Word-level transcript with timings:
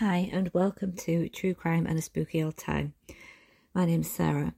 Hi, 0.00 0.30
and 0.32 0.50
welcome 0.54 0.94
to 1.00 1.28
True 1.28 1.52
Crime 1.52 1.86
and 1.86 1.98
a 1.98 2.00
Spooky 2.00 2.42
Old 2.42 2.56
Time. 2.56 2.94
My 3.74 3.84
name's 3.84 4.10
Sarah. 4.10 4.54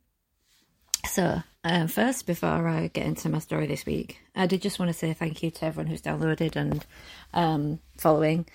So, 1.09 1.43
um, 1.65 1.89
first, 1.89 2.29
before 2.29 2.69
I 2.69 2.87
get 2.87 3.07
into 3.07 3.29
my 3.29 3.41
story 3.41 3.67
this 3.67 3.85
week, 3.85 4.21
I 4.37 4.47
did 4.47 4.63
just 4.63 4.79
want 4.79 4.91
to 4.91 4.97
say 4.97 5.13
thank 5.15 5.43
you 5.43 5.51
to 5.51 5.65
everyone 5.65 5.89
who's 5.89 6.01
downloaded 6.01 6.55
and 6.55 6.87
um, 7.35 7.81
following. 7.99 8.47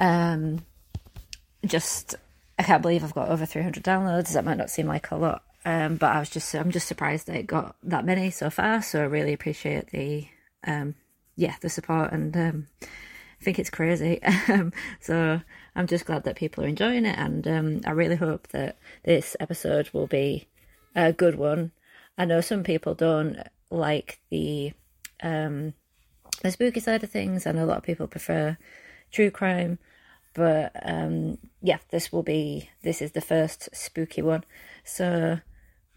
Um, 0.00 0.64
just, 1.64 2.16
I 2.58 2.64
can't 2.64 2.82
believe 2.82 3.04
I've 3.04 3.14
got 3.14 3.28
over 3.28 3.46
300 3.46 3.84
downloads. 3.84 4.32
That 4.32 4.44
might 4.44 4.58
not 4.58 4.70
seem 4.70 4.88
like 4.88 5.12
a 5.12 5.16
lot, 5.16 5.44
um, 5.64 5.94
but 5.94 6.10
I 6.10 6.18
was 6.18 6.28
just, 6.28 6.52
I'm 6.56 6.72
just 6.72 6.88
surprised 6.88 7.28
that 7.28 7.36
it 7.36 7.46
got 7.46 7.76
that 7.84 8.04
many 8.04 8.30
so 8.30 8.50
far. 8.50 8.82
So 8.82 9.00
I 9.00 9.04
really 9.04 9.32
appreciate 9.32 9.92
the, 9.92 10.26
um, 10.66 10.96
yeah, 11.36 11.54
the 11.60 11.68
support 11.68 12.10
and 12.10 12.36
um, 12.36 12.66
I 13.40 13.44
think 13.44 13.58
it's 13.58 13.70
crazy. 13.70 14.20
Um, 14.48 14.72
so 15.00 15.40
I'm 15.76 15.86
just 15.86 16.06
glad 16.06 16.24
that 16.24 16.36
people 16.36 16.64
are 16.64 16.68
enjoying 16.68 17.06
it, 17.06 17.16
and 17.18 17.46
um, 17.46 17.80
I 17.86 17.92
really 17.92 18.16
hope 18.16 18.48
that 18.48 18.76
this 19.04 19.36
episode 19.38 19.90
will 19.92 20.06
be 20.06 20.48
a 20.94 21.12
good 21.12 21.36
one. 21.36 21.70
I 22.18 22.24
know 22.24 22.40
some 22.40 22.64
people 22.64 22.94
don't 22.94 23.38
like 23.70 24.20
the 24.30 24.72
um, 25.22 25.74
the 26.42 26.50
spooky 26.50 26.80
side 26.80 27.04
of 27.04 27.10
things, 27.10 27.46
and 27.46 27.58
a 27.58 27.64
lot 27.64 27.78
of 27.78 27.84
people 27.84 28.08
prefer 28.08 28.58
true 29.12 29.30
crime. 29.30 29.78
But 30.34 30.72
um, 30.82 31.38
yeah, 31.62 31.78
this 31.90 32.12
will 32.12 32.24
be 32.24 32.70
this 32.82 33.00
is 33.00 33.12
the 33.12 33.20
first 33.20 33.68
spooky 33.72 34.22
one, 34.22 34.44
so 34.84 35.38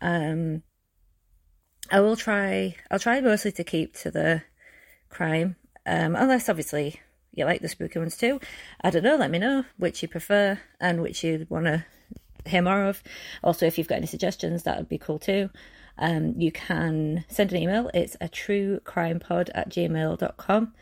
um, 0.01 0.61
I 1.91 1.99
will 1.99 2.15
try. 2.15 2.75
I'll 2.91 2.99
try 2.99 3.19
mostly 3.19 3.51
to 3.53 3.63
keep 3.63 3.95
to 3.97 4.11
the 4.11 4.43
crime, 5.09 5.55
um, 5.85 6.15
unless 6.15 6.49
obviously 6.49 7.01
you 7.33 7.45
like 7.45 7.61
the 7.61 7.67
spooky 7.67 7.99
ones 7.99 8.17
too. 8.17 8.39
I 8.81 8.89
don't 8.89 9.03
know, 9.03 9.15
let 9.15 9.31
me 9.31 9.39
know 9.39 9.65
which 9.77 10.01
you 10.01 10.07
prefer 10.07 10.59
and 10.79 11.01
which 11.01 11.23
you 11.23 11.47
want 11.49 11.65
to 11.65 11.85
hear 12.45 12.61
more 12.61 12.85
of. 12.85 13.01
Also, 13.43 13.65
if 13.65 13.77
you've 13.77 13.87
got 13.87 13.97
any 13.97 14.07
suggestions, 14.07 14.63
that 14.63 14.77
would 14.77 14.89
be 14.89 14.97
cool 14.97 15.19
too. 15.19 15.49
Um, 15.97 16.33
you 16.37 16.51
can 16.51 17.23
send 17.27 17.51
an 17.51 17.61
email, 17.61 17.89
it's 17.93 18.17
a 18.19 18.27
true 18.27 18.79
crime 18.83 19.19
pod 19.19 19.51
at 19.53 19.69
gmail.com. 19.69 20.73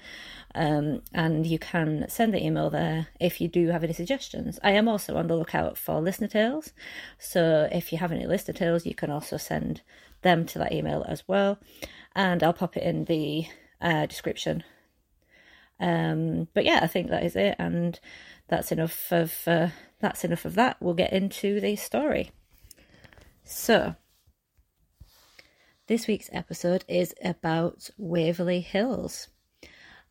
Um, 0.54 1.02
and 1.14 1.48
you 1.48 1.58
can 1.58 2.06
send 2.10 2.34
the 2.34 2.46
email 2.46 2.70
there 2.70 3.08
if 3.22 3.40
you 3.40 3.48
do 3.48 3.70
have 3.70 3.86
any 3.86 3.94
suggestions. 3.94 4.60
I 4.62 4.72
am 4.72 4.90
also 4.90 5.16
on 5.16 5.28
the 5.28 5.36
lookout 5.38 5.78
for 5.78 6.02
listener 6.02 6.28
tales, 6.28 6.74
so 7.18 7.70
if 7.72 7.94
you 7.94 8.00
have 8.00 8.12
any 8.12 8.28
listener 8.28 8.54
tales, 8.54 8.86
you 8.86 8.94
can 8.94 9.10
also 9.10 9.38
send 9.38 9.82
them 10.24 10.46
to 10.48 10.60
that 10.60 10.74
email 10.74 11.06
as 11.08 11.26
well, 11.26 11.58
and 12.14 12.44
I'll 12.44 12.52
pop 12.52 12.76
it 12.76 12.84
in 12.84 13.06
the 13.06 13.46
uh, 13.80 14.08
description 14.08 14.66
um, 15.82 16.48
but 16.54 16.64
yeah, 16.64 16.80
I 16.84 16.88
think 16.88 17.10
that 17.10 17.24
is 17.24 17.36
it, 17.36 17.56
and 17.58 18.00
that's 18.48 18.72
enough 18.72 19.12
of 19.12 19.34
uh, 19.48 19.70
that's 20.00 20.24
enough 20.24 20.46
of 20.46 20.54
that. 20.56 20.78
We'll 20.80 20.94
get 20.94 21.12
into 21.12 21.60
the 21.60 21.76
story. 21.76 22.32
So, 23.44 23.96
this 25.88 26.06
week's 26.06 26.30
episode 26.32 26.86
is 26.88 27.16
about 27.24 27.90
Waverly 27.98 28.62
Hills, 28.62 29.30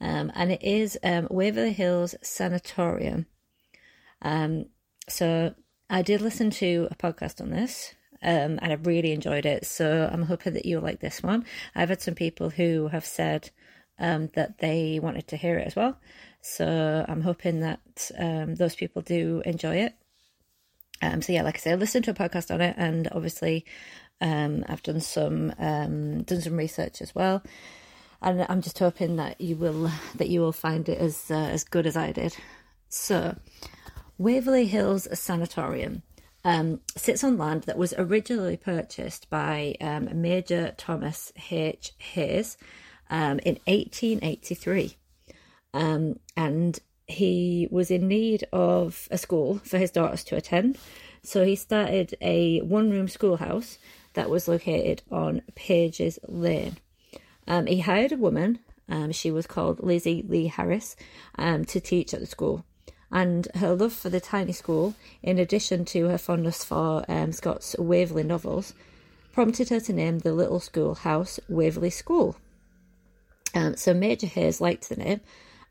um, 0.01 0.33
and 0.35 0.51
it 0.51 0.63
is 0.63 0.99
um, 1.05 1.29
Waverly 1.31 1.73
Hills 1.73 2.17
Sanatorium. 2.21 3.27
Um, 4.21 4.67
so, 5.09 5.55
I 5.89 6.03
did 6.03 6.21
listen 6.21 6.51
to 6.51 6.89
a 6.91 6.97
podcast 6.97 7.41
on 7.41 7.51
this. 7.51 7.95
Um, 8.23 8.59
and 8.61 8.71
I 8.71 8.75
really 8.75 9.13
enjoyed 9.13 9.47
it. 9.47 9.65
So 9.65 10.07
I'm 10.13 10.25
hoping 10.25 10.53
that 10.53 10.67
you'll 10.67 10.83
like 10.83 11.01
this 11.01 11.23
one. 11.23 11.47
I've 11.75 11.89
had 11.89 12.03
some 12.03 12.15
people 12.15 12.51
who 12.51 12.89
have 12.89 13.07
said 13.07 13.49
um, 14.01 14.29
that 14.35 14.59
they 14.59 14.99
wanted 15.01 15.29
to 15.29 15.37
hear 15.37 15.59
it 15.59 15.67
as 15.67 15.77
well. 15.77 15.97
So 16.41 17.05
I'm 17.07 17.21
hoping 17.21 17.61
that 17.61 18.11
um, 18.19 18.55
those 18.55 18.75
people 18.75 19.03
do 19.03 19.43
enjoy 19.45 19.77
it. 19.77 19.95
Um, 21.03 21.23
so 21.23 21.33
yeah, 21.33 21.43
like 21.43 21.57
I 21.57 21.59
said, 21.59 21.73
I 21.75 21.77
listened 21.77 22.07
to 22.07 22.11
a 22.11 22.15
podcast 22.15 22.53
on 22.53 22.61
it, 22.61 22.75
and 22.77 23.09
obviously, 23.13 23.65
um, 24.21 24.65
I've 24.69 24.83
done 24.83 25.01
some 25.01 25.55
um, 25.59 26.23
done 26.25 26.43
some 26.43 26.57
research 26.57 27.01
as 27.01 27.15
well, 27.15 27.43
and 28.21 28.45
I'm 28.49 28.61
just 28.61 28.79
hoping 28.79 29.17
that 29.17 29.41
you 29.41 29.57
will 29.57 29.91
that 30.17 30.29
you 30.29 30.41
will 30.41 30.53
find 30.53 30.89
it 30.89 30.99
as 30.99 31.31
uh, 31.31 31.35
as 31.35 31.65
good 31.65 31.87
as 31.87 31.97
I 31.97 32.13
did. 32.13 32.37
So, 32.89 33.37
Waverly 34.19 34.67
Hills 34.67 35.09
Sanatorium 35.19 36.03
um, 36.45 36.81
sits 36.97 37.25
on 37.25 37.39
land 37.39 37.63
that 37.63 37.79
was 37.79 37.95
originally 37.97 38.59
purchased 38.59 39.31
by 39.31 39.77
um, 39.81 40.09
Major 40.21 40.75
Thomas 40.77 41.33
H. 41.51 41.93
Hays 41.99 42.59
um, 43.11 43.41
in 43.41 43.59
1883. 43.67 44.97
Um, 45.75 46.19
and 46.37 46.79
he 47.07 47.69
was 47.71 47.91
in 47.91 48.09
need 48.09 48.45
of 48.53 49.09
a 49.11 49.19
school 49.19 49.59
for 49.65 49.79
his 49.79 49.91
daughters 49.91 50.25
to 50.25 50.37
attend. 50.37 50.79
So 51.23 51.45
he 51.45 51.57
started 51.57 52.15
a 52.21 52.61
one 52.61 52.91
room 52.91 53.09
schoolhouse 53.09 53.79
that 54.15 54.31
was 54.31 54.49
located 54.49 55.03
on 55.11 55.43
Pages 55.55 56.19
Lane. 56.27 56.79
Um, 57.47 57.67
he 57.67 57.81
hired 57.81 58.13
a 58.13 58.17
woman, 58.17 58.61
um, 58.89 59.13
she 59.13 59.31
was 59.31 59.47
called 59.47 59.83
Lizzie 59.83 60.25
Lee 60.27 60.47
Harris, 60.47 60.97
um, 61.37 61.65
to 61.67 61.81
teach 61.81 62.15
at 62.15 62.21
the 62.21 62.27
school. 62.27 62.65
And 63.13 63.49
her 63.57 63.75
love 63.75 63.93
for 63.93 64.09
the 64.09 64.21
tiny 64.21 64.53
school, 64.53 64.95
in 65.23 65.39
addition 65.39 65.85
to 65.87 66.07
her 66.07 66.19
fondness 66.19 66.63
for 66.65 67.05
um, 67.09 67.33
Scott's 67.33 67.75
Waverley 67.79 68.23
novels, 68.23 68.73
prompted 69.33 69.69
her 69.71 69.81
to 69.81 69.93
name 69.93 70.21
the 70.21 70.33
little 70.33 70.61
schoolhouse 70.61 71.41
Waverley 71.49 71.91
School. 71.91 72.37
Um, 73.55 73.77
so 73.77 73.95
Major 73.95 74.27
Hays 74.27 74.61
liked 74.61 74.89
the 74.89 74.97
name 74.97 75.21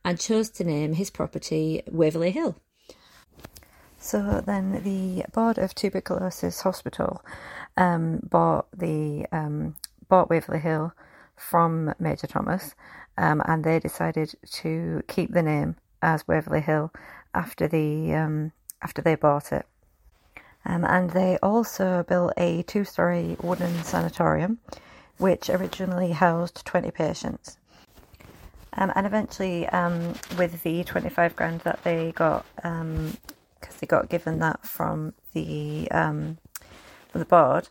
and 0.04 0.20
chose 0.20 0.50
to 0.52 0.64
name 0.64 0.94
his 0.94 1.10
property 1.10 1.84
Waverley 1.88 2.32
Hill. 2.32 2.56
So 3.98 4.42
then 4.46 4.82
the 4.84 5.26
Board 5.34 5.58
of 5.58 5.76
Tuberculosis 5.76 6.62
Hospital 6.62 7.22
um, 7.76 8.22
bought 8.24 8.68
the 8.76 9.26
um, 9.32 9.76
bought 10.08 10.30
Waverley 10.30 10.60
Hill 10.60 10.94
from 11.36 11.94
Major 12.00 12.28
Thomas, 12.28 12.76
um, 13.18 13.42
and 13.46 13.64
they 13.64 13.80
decided 13.80 14.36
to 14.62 15.04
keep 15.08 15.32
the 15.32 15.44
name 15.44 15.76
as 16.02 16.28
Waverley 16.28 16.62
Hill 16.62 16.92
after 17.34 17.68
the 17.68 18.14
um, 18.14 18.52
after 18.82 19.02
they 19.02 19.16
bought 19.16 19.52
it. 19.52 19.66
Um, 20.66 20.84
and 20.84 21.12
they 21.12 21.38
also 21.42 22.04
built 22.04 22.34
a 22.36 22.64
two-story 22.64 23.38
wooden 23.42 23.84
sanatorium, 23.84 24.60
which 25.18 25.50
originally 25.50 26.12
housed 26.12 26.66
twenty 26.66 26.92
patients. 26.92 27.58
Um, 28.74 28.92
and 28.96 29.06
eventually, 29.06 29.68
um, 29.70 30.14
with 30.38 30.62
the 30.64 30.84
25 30.84 31.36
grand 31.36 31.62
that 31.62 31.84
they 31.84 32.12
got, 32.12 32.46
because 32.56 32.82
um, 32.82 33.18
they 33.80 33.88
got 33.88 34.10
given 34.10 34.40
that 34.40 34.66
from 34.66 35.14
the 35.34 35.90
um, 35.92 36.38
from 37.10 37.20
the 37.20 37.26
board, 37.26 37.70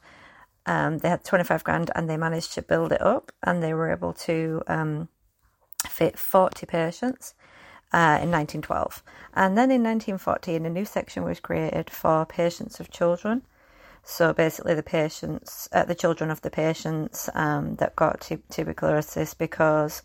um, 0.66 0.98
they 0.98 1.08
had 1.08 1.24
25 1.24 1.62
grand 1.64 1.90
and 1.94 2.10
they 2.10 2.16
managed 2.16 2.52
to 2.54 2.62
build 2.62 2.92
it 2.92 3.00
up 3.00 3.32
and 3.42 3.62
they 3.62 3.72
were 3.72 3.90
able 3.90 4.12
to 4.12 4.62
fit 5.88 6.18
40 6.18 6.66
patients. 6.66 7.34
Uh, 7.90 8.20
in 8.20 8.30
1912. 8.30 9.02
And 9.32 9.56
then 9.56 9.70
in 9.70 9.82
1914, 9.82 10.66
a 10.66 10.68
new 10.68 10.84
section 10.84 11.24
was 11.24 11.40
created 11.40 11.88
for 11.88 12.26
patients 12.26 12.80
of 12.80 12.90
children. 12.90 13.40
So 14.02 14.34
basically, 14.34 14.74
the 14.74 14.82
patients, 14.82 15.70
uh, 15.72 15.84
the 15.84 15.94
children 15.94 16.30
of 16.30 16.42
the 16.42 16.50
patients 16.50 17.30
um, 17.34 17.76
that 17.76 17.96
got 17.96 18.30
tuberculosis, 18.50 19.32
because 19.32 20.02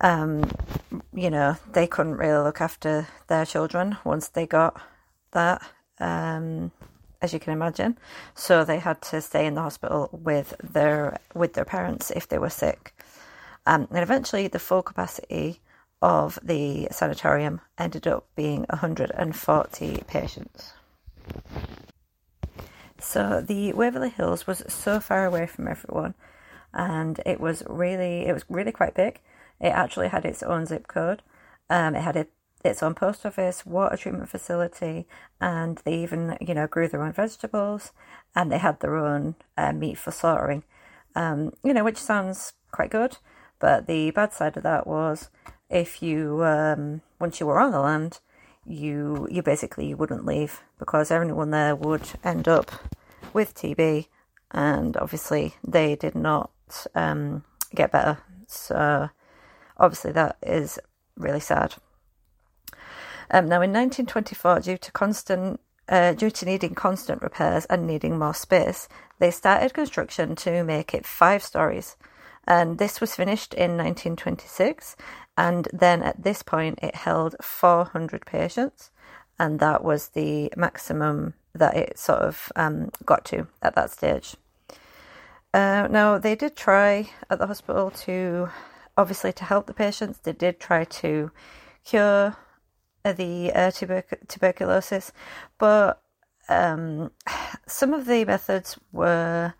um, 0.00 0.50
you 1.12 1.30
know, 1.30 1.56
they 1.72 1.86
couldn't 1.86 2.16
really 2.16 2.42
look 2.42 2.60
after 2.60 3.06
their 3.28 3.46
children 3.46 3.96
once 4.04 4.28
they 4.28 4.46
got 4.46 4.80
that, 5.32 5.62
um, 5.98 6.72
as 7.22 7.32
you 7.32 7.38
can 7.38 7.52
imagine. 7.52 7.98
So 8.34 8.64
they 8.64 8.78
had 8.78 9.00
to 9.02 9.20
stay 9.20 9.46
in 9.46 9.54
the 9.54 9.62
hospital 9.62 10.08
with 10.12 10.54
their 10.62 11.18
with 11.34 11.54
their 11.54 11.64
parents 11.64 12.10
if 12.10 12.28
they 12.28 12.38
were 12.38 12.50
sick. 12.50 12.94
Um, 13.66 13.88
and 13.90 14.02
eventually, 14.02 14.48
the 14.48 14.58
full 14.58 14.82
capacity 14.82 15.60
of 16.02 16.38
the 16.42 16.88
sanatorium 16.90 17.60
ended 17.78 18.06
up 18.06 18.26
being 18.36 18.66
140 18.68 20.02
patients. 20.06 20.74
So 22.98 23.40
the 23.40 23.72
Waverly 23.72 24.10
Hills 24.10 24.46
was 24.46 24.62
so 24.68 25.00
far 25.00 25.24
away 25.24 25.46
from 25.46 25.68
everyone, 25.68 26.14
and 26.72 27.20
it 27.24 27.40
was 27.40 27.62
really 27.68 28.26
it 28.26 28.32
was 28.32 28.44
really 28.48 28.72
quite 28.72 28.94
big. 28.94 29.20
It 29.60 29.68
actually 29.68 30.08
had 30.08 30.24
its 30.24 30.42
own 30.42 30.66
zip 30.66 30.86
code. 30.86 31.22
Um, 31.70 31.94
it 31.94 32.02
had 32.02 32.16
a, 32.16 32.26
its 32.64 32.82
own 32.82 32.94
post 32.94 33.24
office, 33.24 33.64
water 33.64 33.96
treatment 33.96 34.28
facility, 34.28 35.06
and 35.40 35.80
they 35.84 35.94
even, 36.02 36.36
you 36.40 36.54
know, 36.54 36.66
grew 36.66 36.88
their 36.88 37.02
own 37.02 37.12
vegetables, 37.12 37.92
and 38.34 38.50
they 38.50 38.58
had 38.58 38.80
their 38.80 38.96
own 38.96 39.34
uh, 39.56 39.72
meat 39.72 39.98
for 39.98 40.10
slaughtering. 40.10 40.64
Um, 41.14 41.52
you 41.62 41.72
know, 41.72 41.84
which 41.84 41.98
sounds 41.98 42.54
quite 42.72 42.90
good, 42.90 43.18
but 43.58 43.86
the 43.86 44.10
bad 44.10 44.32
side 44.32 44.56
of 44.56 44.62
that 44.64 44.86
was 44.86 45.30
if 45.70 46.02
you 46.02 46.44
um, 46.44 47.02
once 47.20 47.40
you 47.40 47.46
were 47.46 47.58
on 47.58 47.72
the 47.72 47.80
land, 47.80 48.20
you 48.66 49.28
you 49.30 49.42
basically 49.42 49.86
you 49.86 49.96
wouldn't 49.96 50.26
leave 50.26 50.62
because 50.78 51.10
everyone 51.10 51.50
there 51.50 51.76
would 51.76 52.08
end 52.22 52.48
up 52.48 52.70
with 53.32 53.54
TB, 53.54 54.06
and 54.50 54.96
obviously 54.96 55.54
they 55.66 55.96
did 55.96 56.14
not 56.14 56.50
um, 56.94 57.44
get 57.74 57.92
better. 57.92 58.18
So 58.46 59.10
obviously 59.76 60.12
that 60.12 60.36
is 60.42 60.78
really 61.16 61.40
sad. 61.40 61.74
Um, 63.30 63.48
now, 63.48 63.62
in 63.62 63.72
1924, 63.72 64.60
due 64.60 64.78
to 64.78 64.92
constant 64.92 65.60
uh, 65.88 66.12
due 66.12 66.30
to 66.30 66.46
needing 66.46 66.74
constant 66.74 67.20
repairs 67.20 67.66
and 67.66 67.86
needing 67.86 68.18
more 68.18 68.34
space, 68.34 68.88
they 69.18 69.30
started 69.30 69.74
construction 69.74 70.34
to 70.34 70.64
make 70.64 70.94
it 70.94 71.04
five 71.04 71.42
stories. 71.42 71.96
And 72.46 72.78
this 72.78 73.00
was 73.00 73.14
finished 73.14 73.54
in 73.54 73.76
1926. 73.76 74.96
And 75.36 75.68
then 75.72 76.02
at 76.02 76.22
this 76.22 76.42
point, 76.42 76.78
it 76.82 76.94
held 76.94 77.36
400 77.40 78.26
patients. 78.26 78.90
And 79.38 79.58
that 79.60 79.82
was 79.82 80.10
the 80.10 80.52
maximum 80.56 81.34
that 81.54 81.76
it 81.76 81.98
sort 81.98 82.20
of 82.20 82.52
um, 82.56 82.90
got 83.04 83.24
to 83.26 83.46
at 83.62 83.74
that 83.74 83.90
stage. 83.90 84.36
Uh, 85.52 85.86
now, 85.90 86.18
they 86.18 86.34
did 86.34 86.56
try 86.56 87.10
at 87.30 87.38
the 87.38 87.46
hospital 87.46 87.90
to, 87.90 88.48
obviously, 88.96 89.32
to 89.32 89.44
help 89.44 89.66
the 89.66 89.74
patients, 89.74 90.18
they 90.18 90.32
did 90.32 90.60
try 90.60 90.84
to 90.84 91.30
cure 91.84 92.36
the 93.04 93.52
uh, 93.52 93.70
tuberc- 93.70 94.28
tuberculosis, 94.28 95.12
but 95.58 96.02
um, 96.48 97.10
some 97.66 97.92
of 97.92 98.06
the 98.06 98.24
methods 98.24 98.78
were, 98.92 99.54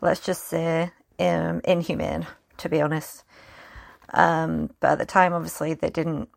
let's 0.00 0.20
just 0.20 0.44
say, 0.44 0.90
um, 1.18 1.60
inhumane. 1.64 2.26
To 2.58 2.70
be 2.70 2.80
honest, 2.80 3.22
um, 4.14 4.70
but 4.80 4.92
at 4.92 4.98
the 4.98 5.04
time, 5.04 5.34
obviously, 5.34 5.74
they 5.74 5.90
didn't 5.90 6.30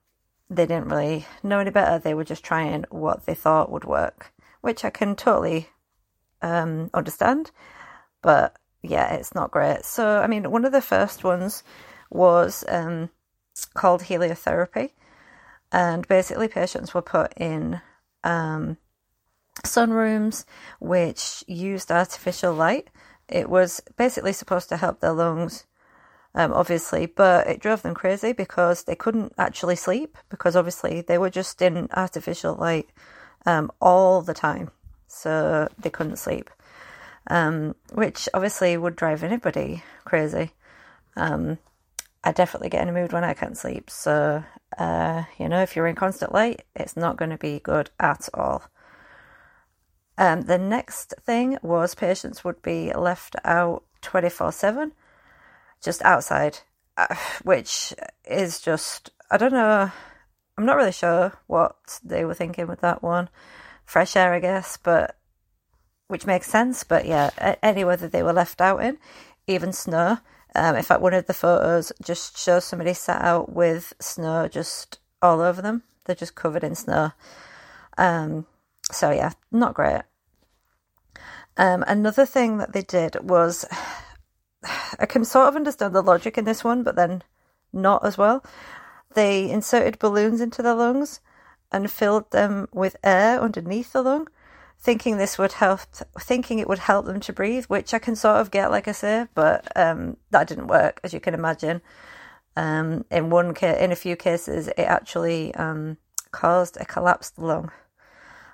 they 0.49 0.65
didn't 0.65 0.89
really 0.89 1.25
know 1.43 1.59
any 1.59 1.71
better. 1.71 1.97
They 1.99 2.13
were 2.13 2.23
just 2.23 2.43
trying 2.43 2.83
what 2.89 3.25
they 3.25 3.35
thought 3.35 3.71
would 3.71 3.85
work, 3.85 4.33
which 4.61 4.83
I 4.83 4.89
can 4.89 5.15
totally 5.15 5.69
um, 6.41 6.89
understand. 6.93 7.51
But 8.21 8.57
yeah, 8.81 9.13
it's 9.13 9.35
not 9.35 9.51
great. 9.51 9.85
So, 9.85 10.19
I 10.19 10.27
mean, 10.27 10.51
one 10.51 10.65
of 10.65 10.71
the 10.71 10.81
first 10.81 11.23
ones 11.23 11.63
was 12.09 12.63
um, 12.67 13.09
called 13.73 14.03
heliotherapy, 14.03 14.91
and 15.71 16.07
basically 16.07 16.47
patients 16.47 16.93
were 16.93 17.01
put 17.01 17.33
in 17.37 17.81
um, 18.23 18.77
sunrooms 19.63 20.45
which 20.79 21.43
used 21.47 21.91
artificial 21.91 22.53
light. 22.53 22.89
It 23.27 23.49
was 23.49 23.81
basically 23.97 24.33
supposed 24.33 24.69
to 24.69 24.77
help 24.77 24.99
their 24.99 25.13
lungs, 25.13 25.65
um, 26.33 26.51
obviously, 26.53 27.05
but 27.05 27.47
it 27.47 27.59
drove 27.59 27.81
them 27.81 27.93
crazy 27.93 28.33
because 28.33 28.83
they 28.83 28.95
couldn't 28.95 29.33
actually 29.37 29.75
sleep 29.75 30.17
because 30.29 30.55
obviously 30.55 31.01
they 31.01 31.17
were 31.17 31.29
just 31.29 31.61
in 31.61 31.87
artificial 31.93 32.55
light 32.55 32.89
um, 33.45 33.71
all 33.79 34.21
the 34.21 34.33
time, 34.33 34.71
so 35.07 35.67
they 35.77 35.89
couldn't 35.89 36.17
sleep, 36.17 36.49
um, 37.27 37.75
which 37.93 38.27
obviously 38.33 38.77
would 38.77 38.95
drive 38.95 39.23
anybody 39.23 39.83
crazy. 40.05 40.51
Um, 41.15 41.59
I 42.23 42.31
definitely 42.31 42.69
get 42.69 42.81
in 42.81 42.89
a 42.89 42.91
mood 42.91 43.13
when 43.13 43.23
I 43.23 43.33
can't 43.33 43.57
sleep. 43.57 43.89
So, 43.89 44.43
uh, 44.77 45.23
you 45.37 45.47
know, 45.47 45.61
if 45.61 45.75
you're 45.75 45.87
in 45.87 45.95
constant 45.95 46.33
light, 46.33 46.63
it's 46.75 46.97
not 46.97 47.17
going 47.17 47.31
to 47.31 47.37
be 47.37 47.59
good 47.59 47.89
at 47.99 48.27
all. 48.33 48.63
Um, 50.17 50.41
the 50.41 50.57
next 50.57 51.13
thing 51.21 51.57
was 51.61 51.95
patients 51.95 52.43
would 52.43 52.61
be 52.61 52.91
left 52.91 53.37
out 53.45 53.83
24 54.01 54.51
7, 54.51 54.91
just 55.81 56.03
outside, 56.03 56.59
uh, 56.97 57.15
which 57.43 57.93
is 58.25 58.59
just, 58.59 59.11
I 59.31 59.37
don't 59.37 59.53
know, 59.53 59.89
I'm 60.57 60.65
not 60.65 60.75
really 60.75 60.91
sure 60.91 61.31
what 61.47 62.01
they 62.03 62.25
were 62.25 62.33
thinking 62.33 62.67
with 62.67 62.81
that 62.81 63.01
one. 63.01 63.29
Fresh 63.85 64.17
air, 64.17 64.33
I 64.33 64.41
guess, 64.41 64.75
but 64.75 65.15
which 66.09 66.25
makes 66.25 66.49
sense. 66.49 66.83
But 66.83 67.05
yeah, 67.05 67.29
any 67.63 67.85
weather 67.85 68.09
they 68.09 68.23
were 68.23 68.33
left 68.33 68.59
out 68.59 68.83
in, 68.83 68.97
even 69.47 69.71
snow, 69.71 70.17
um, 70.55 70.75
in 70.75 70.83
fact, 70.83 71.01
one 71.01 71.13
of 71.13 71.27
the 71.27 71.33
photos 71.33 71.91
just 72.03 72.37
shows 72.37 72.65
somebody 72.65 72.93
sat 72.93 73.21
out 73.21 73.53
with 73.53 73.93
snow 73.99 74.47
just 74.47 74.99
all 75.21 75.41
over 75.41 75.61
them. 75.61 75.83
They're 76.05 76.15
just 76.15 76.35
covered 76.35 76.63
in 76.63 76.75
snow. 76.75 77.11
Um, 77.97 78.45
so 78.91 79.11
yeah, 79.11 79.33
not 79.51 79.73
great. 79.73 80.01
Um, 81.57 81.83
another 81.87 82.25
thing 82.25 82.57
that 82.57 82.73
they 82.73 82.81
did 82.81 83.29
was, 83.29 83.65
I 84.99 85.05
can 85.05 85.23
sort 85.25 85.47
of 85.49 85.55
understand 85.55 85.93
the 85.93 86.01
logic 86.01 86.37
in 86.37 86.45
this 86.45 86.63
one, 86.63 86.83
but 86.83 86.95
then 86.95 87.23
not 87.71 88.05
as 88.05 88.17
well. 88.17 88.43
They 89.13 89.49
inserted 89.49 89.99
balloons 89.99 90.41
into 90.41 90.61
the 90.61 90.75
lungs 90.75 91.19
and 91.71 91.91
filled 91.91 92.31
them 92.31 92.67
with 92.73 92.95
air 93.03 93.39
underneath 93.39 93.93
the 93.93 94.01
lung 94.01 94.27
thinking 94.79 95.17
this 95.17 95.37
would 95.37 95.53
help, 95.53 95.81
thinking 96.19 96.59
it 96.59 96.67
would 96.67 96.79
help 96.79 97.05
them 97.05 97.19
to 97.19 97.33
breathe, 97.33 97.65
which 97.65 97.93
I 97.93 97.99
can 97.99 98.15
sort 98.15 98.37
of 98.37 98.51
get, 98.51 98.71
like 98.71 98.87
I 98.87 98.93
say, 98.93 99.27
but 99.35 99.67
um, 99.75 100.17
that 100.31 100.47
didn't 100.47 100.67
work, 100.67 100.99
as 101.03 101.13
you 101.13 101.19
can 101.19 101.33
imagine. 101.33 101.81
Um, 102.55 103.05
in 103.11 103.29
one 103.29 103.53
case, 103.53 103.77
in 103.79 103.91
a 103.91 103.95
few 103.95 104.15
cases, 104.15 104.67
it 104.69 104.79
actually 104.79 105.53
um, 105.55 105.97
caused 106.31 106.77
a 106.77 106.85
collapsed 106.85 107.37
lung, 107.37 107.71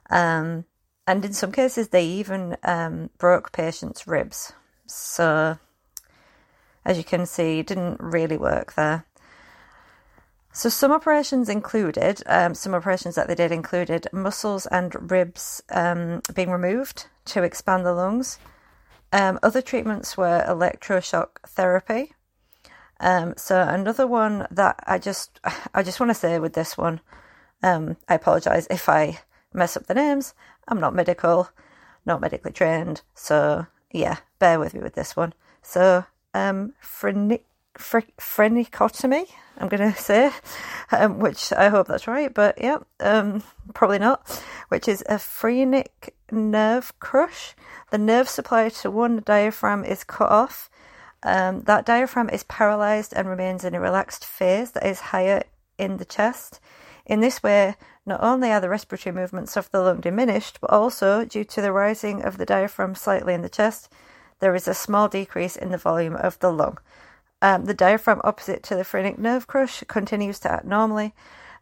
um, 0.09 0.65
and 1.07 1.23
in 1.23 1.33
some 1.33 1.51
cases, 1.51 1.89
they 1.89 2.05
even 2.05 2.57
um, 2.63 3.11
broke 3.17 3.51
patients' 3.51 4.07
ribs. 4.07 4.53
So, 4.87 5.57
as 6.83 6.97
you 6.97 7.03
can 7.03 7.25
see, 7.25 7.61
didn't 7.61 7.99
really 7.99 8.37
work 8.37 8.73
there. 8.73 9.05
So 10.55 10.69
some 10.69 10.93
operations 10.93 11.49
included, 11.49 12.23
um, 12.27 12.55
some 12.55 12.73
operations 12.73 13.15
that 13.15 13.27
they 13.27 13.35
did 13.35 13.51
included 13.51 14.07
muscles 14.13 14.65
and 14.67 15.11
ribs 15.11 15.61
um, 15.69 16.21
being 16.33 16.49
removed 16.49 17.07
to 17.25 17.43
expand 17.43 17.85
the 17.85 17.91
lungs. 17.91 18.39
Um, 19.11 19.37
other 19.43 19.61
treatments 19.61 20.15
were 20.15 20.45
electroshock 20.47 21.41
therapy. 21.45 22.13
Um, 23.01 23.33
so 23.35 23.63
another 23.63 24.07
one 24.07 24.47
that 24.49 24.81
I 24.87 24.97
just, 24.97 25.41
I 25.73 25.83
just 25.83 25.99
want 25.99 26.11
to 26.11 26.13
say 26.13 26.39
with 26.39 26.53
this 26.53 26.77
one, 26.77 27.01
um, 27.61 27.97
I 28.07 28.15
apologise 28.15 28.65
if 28.69 28.87
I 28.87 29.19
mess 29.53 29.75
up 29.75 29.87
the 29.87 29.93
names. 29.93 30.33
I'm 30.69 30.79
not 30.79 30.95
medical, 30.95 31.49
not 32.05 32.21
medically 32.21 32.53
trained, 32.53 33.01
so 33.13 33.67
yeah, 33.91 34.19
bear 34.39 34.57
with 34.57 34.73
me 34.73 34.79
with 34.79 34.95
this 34.95 35.17
one. 35.17 35.33
So, 35.61 36.05
um, 36.33 36.75
phrenic- 36.79 37.45
phrenicotomy 37.77 39.27
I'm 39.57 39.67
going 39.67 39.93
to 39.93 39.99
say, 39.99 40.31
um, 40.91 41.19
which 41.19 41.51
I 41.53 41.69
hope 41.69 41.87
that's 41.87 42.07
right, 42.07 42.33
but 42.33 42.61
yeah, 42.61 42.77
um, 42.99 43.43
probably 43.73 43.99
not, 43.99 44.41
which 44.69 44.87
is 44.87 45.03
a 45.07 45.19
phrenic 45.19 46.15
nerve 46.31 46.97
crush. 46.99 47.55
The 47.91 47.97
nerve 47.97 48.27
supply 48.29 48.69
to 48.69 48.91
one 48.91 49.21
diaphragm 49.25 49.83
is 49.83 50.03
cut 50.03 50.29
off. 50.29 50.69
Um, 51.23 51.61
that 51.63 51.85
diaphragm 51.85 52.29
is 52.29 52.43
paralyzed 52.43 53.13
and 53.15 53.27
remains 53.27 53.63
in 53.63 53.73
a 53.73 53.79
relaxed 53.79 54.25
phase 54.25 54.71
that 54.71 54.85
is 54.85 54.99
higher 54.99 55.43
in 55.77 55.97
the 55.97 56.05
chest. 56.05 56.59
In 57.05 57.19
this 57.19 57.41
way, 57.41 57.75
not 58.05 58.21
only 58.23 58.51
are 58.51 58.61
the 58.61 58.69
respiratory 58.69 59.13
movements 59.13 59.57
of 59.57 59.69
the 59.71 59.81
lung 59.81 60.01
diminished, 60.01 60.59
but 60.61 60.69
also, 60.69 61.25
due 61.25 61.43
to 61.45 61.61
the 61.61 61.71
rising 61.71 62.21
of 62.23 62.37
the 62.37 62.45
diaphragm 62.45 62.95
slightly 62.95 63.33
in 63.33 63.41
the 63.41 63.49
chest, 63.49 63.91
there 64.39 64.55
is 64.55 64.67
a 64.67 64.73
small 64.73 65.07
decrease 65.07 65.55
in 65.55 65.71
the 65.71 65.77
volume 65.77 66.15
of 66.15 66.37
the 66.39 66.51
lung. 66.51 66.77
Um, 67.41 67.65
the 67.65 67.73
diaphragm 67.73 68.21
opposite 68.23 68.63
to 68.63 68.75
the 68.75 68.83
phrenic 68.83 69.19
nerve 69.19 69.47
crush 69.47 69.83
continues 69.87 70.39
to 70.39 70.51
act 70.51 70.65
normally, 70.65 71.13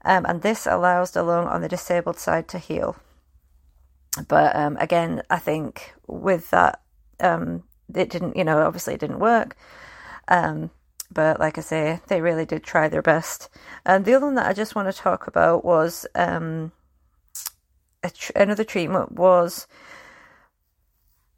um, 0.05 0.25
and 0.25 0.41
this 0.41 0.65
allows 0.65 1.11
the 1.11 1.23
lung 1.23 1.47
on 1.47 1.61
the 1.61 1.69
disabled 1.69 2.17
side 2.17 2.47
to 2.49 2.59
heal. 2.59 2.95
But 4.27 4.55
um, 4.55 4.77
again, 4.77 5.23
I 5.29 5.39
think 5.39 5.93
with 6.07 6.51
that, 6.51 6.81
um, 7.19 7.63
it 7.93 8.09
didn't, 8.09 8.37
you 8.37 8.43
know, 8.43 8.61
obviously 8.61 8.93
it 8.93 8.99
didn't 8.99 9.19
work. 9.19 9.55
Um, 10.27 10.69
but 11.11 11.39
like 11.39 11.57
I 11.57 11.61
say, 11.61 11.99
they 12.07 12.21
really 12.21 12.45
did 12.45 12.63
try 12.63 12.87
their 12.87 13.01
best. 13.01 13.49
And 13.85 14.05
the 14.05 14.13
other 14.13 14.25
one 14.25 14.35
that 14.35 14.47
I 14.47 14.53
just 14.53 14.75
want 14.75 14.93
to 14.93 15.01
talk 15.01 15.27
about 15.27 15.63
was 15.63 16.05
um, 16.15 16.71
tr- 18.13 18.31
another 18.35 18.63
treatment 18.63 19.13
was 19.13 19.67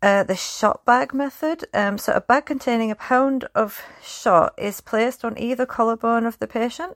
uh, 0.05 0.21
the 0.21 0.35
shot 0.35 0.85
bag 0.85 1.15
method. 1.15 1.65
Um, 1.73 1.97
so, 1.97 2.13
a 2.13 2.21
bag 2.21 2.45
containing 2.45 2.91
a 2.91 2.95
pound 2.95 3.45
of 3.55 3.81
shot 4.03 4.53
is 4.55 4.79
placed 4.79 5.25
on 5.25 5.35
either 5.35 5.65
collarbone 5.65 6.27
of 6.27 6.37
the 6.37 6.45
patient, 6.45 6.95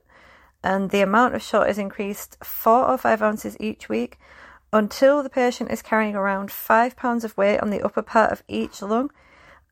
and 0.62 0.90
the 0.90 1.00
amount 1.00 1.34
of 1.34 1.42
shot 1.42 1.68
is 1.68 1.76
increased 1.76 2.36
four 2.44 2.86
or 2.86 2.96
five 2.96 3.20
ounces 3.20 3.56
each 3.58 3.88
week 3.88 4.16
until 4.72 5.24
the 5.24 5.28
patient 5.28 5.72
is 5.72 5.82
carrying 5.82 6.14
around 6.14 6.52
five 6.52 6.94
pounds 6.94 7.24
of 7.24 7.36
weight 7.36 7.58
on 7.58 7.70
the 7.70 7.82
upper 7.82 8.02
part 8.02 8.30
of 8.30 8.44
each 8.46 8.80
lung, 8.80 9.10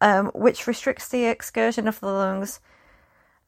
um, 0.01 0.33
which 0.35 0.67
restricts 0.67 1.09
the 1.09 1.27
excursion 1.27 1.87
of 1.87 2.01
the 2.01 2.07
lungs. 2.07 2.59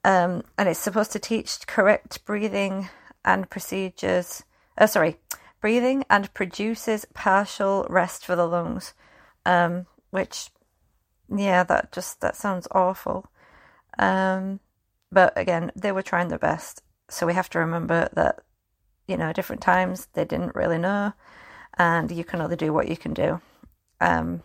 Um, 0.05 0.45
and 0.57 0.69
it's 0.69 0.79
supposed 0.79 1.11
to 1.13 1.19
teach 1.19 1.67
correct 1.67 2.25
breathing 2.25 2.91
and 3.25 3.51
procedures. 3.51 4.45
Uh, 4.79 4.87
sorry, 4.87 5.17
breathing 5.61 6.05
and 6.09 6.33
produces 6.33 7.07
partial 7.13 7.89
rest 7.91 8.25
for 8.25 8.37
the 8.37 8.47
lungs 8.47 8.95
um, 9.47 9.87
which, 10.11 10.51
yeah, 11.35 11.63
that 11.65 11.93
just 11.93 12.21
that 12.21 12.37
sounds 12.37 12.69
awful. 12.71 13.31
Um, 13.99 14.61
but 15.13 15.33
again, 15.37 15.73
they 15.77 15.93
were 15.93 16.03
trying 16.03 16.29
their 16.29 16.39
best, 16.39 16.83
so 17.09 17.27
we 17.27 17.35
have 17.35 17.51
to 17.51 17.59
remember 17.59 18.09
that 18.15 18.41
you 19.11 19.17
know, 19.17 19.33
different 19.33 19.61
times 19.61 20.07
they 20.13 20.25
didn't 20.25 20.55
really 20.55 20.79
know, 20.79 21.13
and 21.77 22.13
you 22.13 22.23
can 22.23 22.41
only 22.41 22.55
do 22.55 22.73
what 22.73 22.89
you 22.89 22.97
can 22.97 23.13
do. 23.13 23.41
Um, 24.01 24.43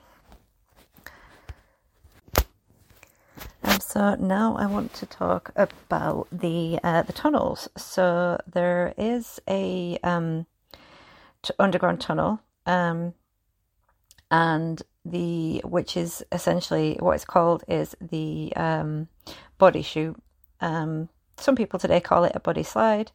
and 3.61 3.81
so 3.81 4.15
now 4.15 4.55
I 4.57 4.65
want 4.65 4.91
to 4.95 5.05
talk 5.05 5.51
about 5.55 6.27
the 6.31 6.79
uh, 6.83 7.03
the 7.03 7.13
tunnels. 7.13 7.69
So 7.77 8.39
there 8.51 8.95
is 8.97 9.39
a 9.47 9.99
um, 10.03 10.47
t- 11.43 11.53
underground 11.59 12.01
tunnel, 12.01 12.39
um, 12.65 13.13
and 14.31 14.81
the 15.03 15.61
which 15.63 15.95
is 15.95 16.23
essentially 16.31 16.97
what 16.99 17.13
it's 17.13 17.25
called 17.25 17.63
is 17.67 17.95
the 18.01 18.53
um, 18.55 19.07
body 19.57 19.81
chute. 19.81 20.17
Um, 20.61 21.09
some 21.37 21.55
people 21.55 21.79
today 21.79 21.99
call 21.99 22.23
it 22.23 22.31
a 22.33 22.39
body 22.39 22.63
slide, 22.63 23.11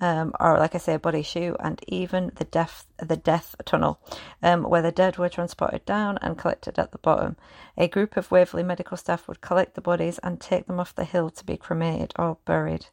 um, 0.00 0.32
or 0.40 0.58
like 0.58 0.74
I 0.74 0.78
say, 0.78 0.94
a 0.94 0.98
body 0.98 1.22
chute, 1.22 1.56
and 1.60 1.80
even 1.86 2.32
the 2.34 2.44
death 2.44 2.86
the 2.98 3.16
death 3.16 3.54
tunnel, 3.64 4.00
um, 4.42 4.64
where 4.64 4.82
the 4.82 4.92
dead 4.92 5.18
were 5.18 5.28
transported 5.28 5.84
down 5.84 6.18
and 6.20 6.36
collected 6.36 6.78
at 6.78 6.92
the 6.92 6.98
bottom. 6.98 7.36
A 7.78 7.88
group 7.88 8.16
of 8.16 8.30
Waverly 8.30 8.62
medical 8.64 8.96
staff 8.96 9.28
would 9.28 9.40
collect 9.40 9.74
the 9.74 9.80
bodies 9.80 10.18
and 10.22 10.40
take 10.40 10.66
them 10.66 10.80
off 10.80 10.94
the 10.94 11.04
hill 11.04 11.30
to 11.30 11.44
be 11.44 11.56
cremated 11.56 12.12
or 12.18 12.38
buried. 12.44 12.86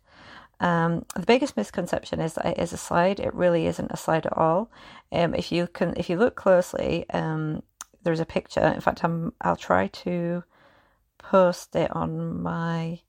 Um, 0.59 1.05
the 1.15 1.25
biggest 1.25 1.55
misconception 1.55 2.19
is 2.19 2.33
that 2.33 2.45
it 2.45 2.59
is 2.59 2.73
a 2.73 2.77
slide. 2.77 3.19
It 3.19 3.33
really 3.33 3.67
isn't 3.67 3.91
a 3.91 3.97
slide 3.97 4.25
at 4.25 4.37
all. 4.37 4.71
Um, 5.11 5.33
if 5.35 5.51
you 5.51 5.67
can, 5.67 5.93
if 5.97 6.09
you 6.09 6.17
look 6.17 6.35
closely, 6.35 7.09
um, 7.11 7.63
there's 8.03 8.19
a 8.19 8.25
picture. 8.25 8.61
In 8.61 8.81
fact, 8.81 9.03
I'm, 9.03 9.33
I'll 9.41 9.55
try 9.55 9.87
to 9.87 10.43
post 11.17 11.75
it 11.75 11.95
on 11.95 12.41
my 12.41 13.01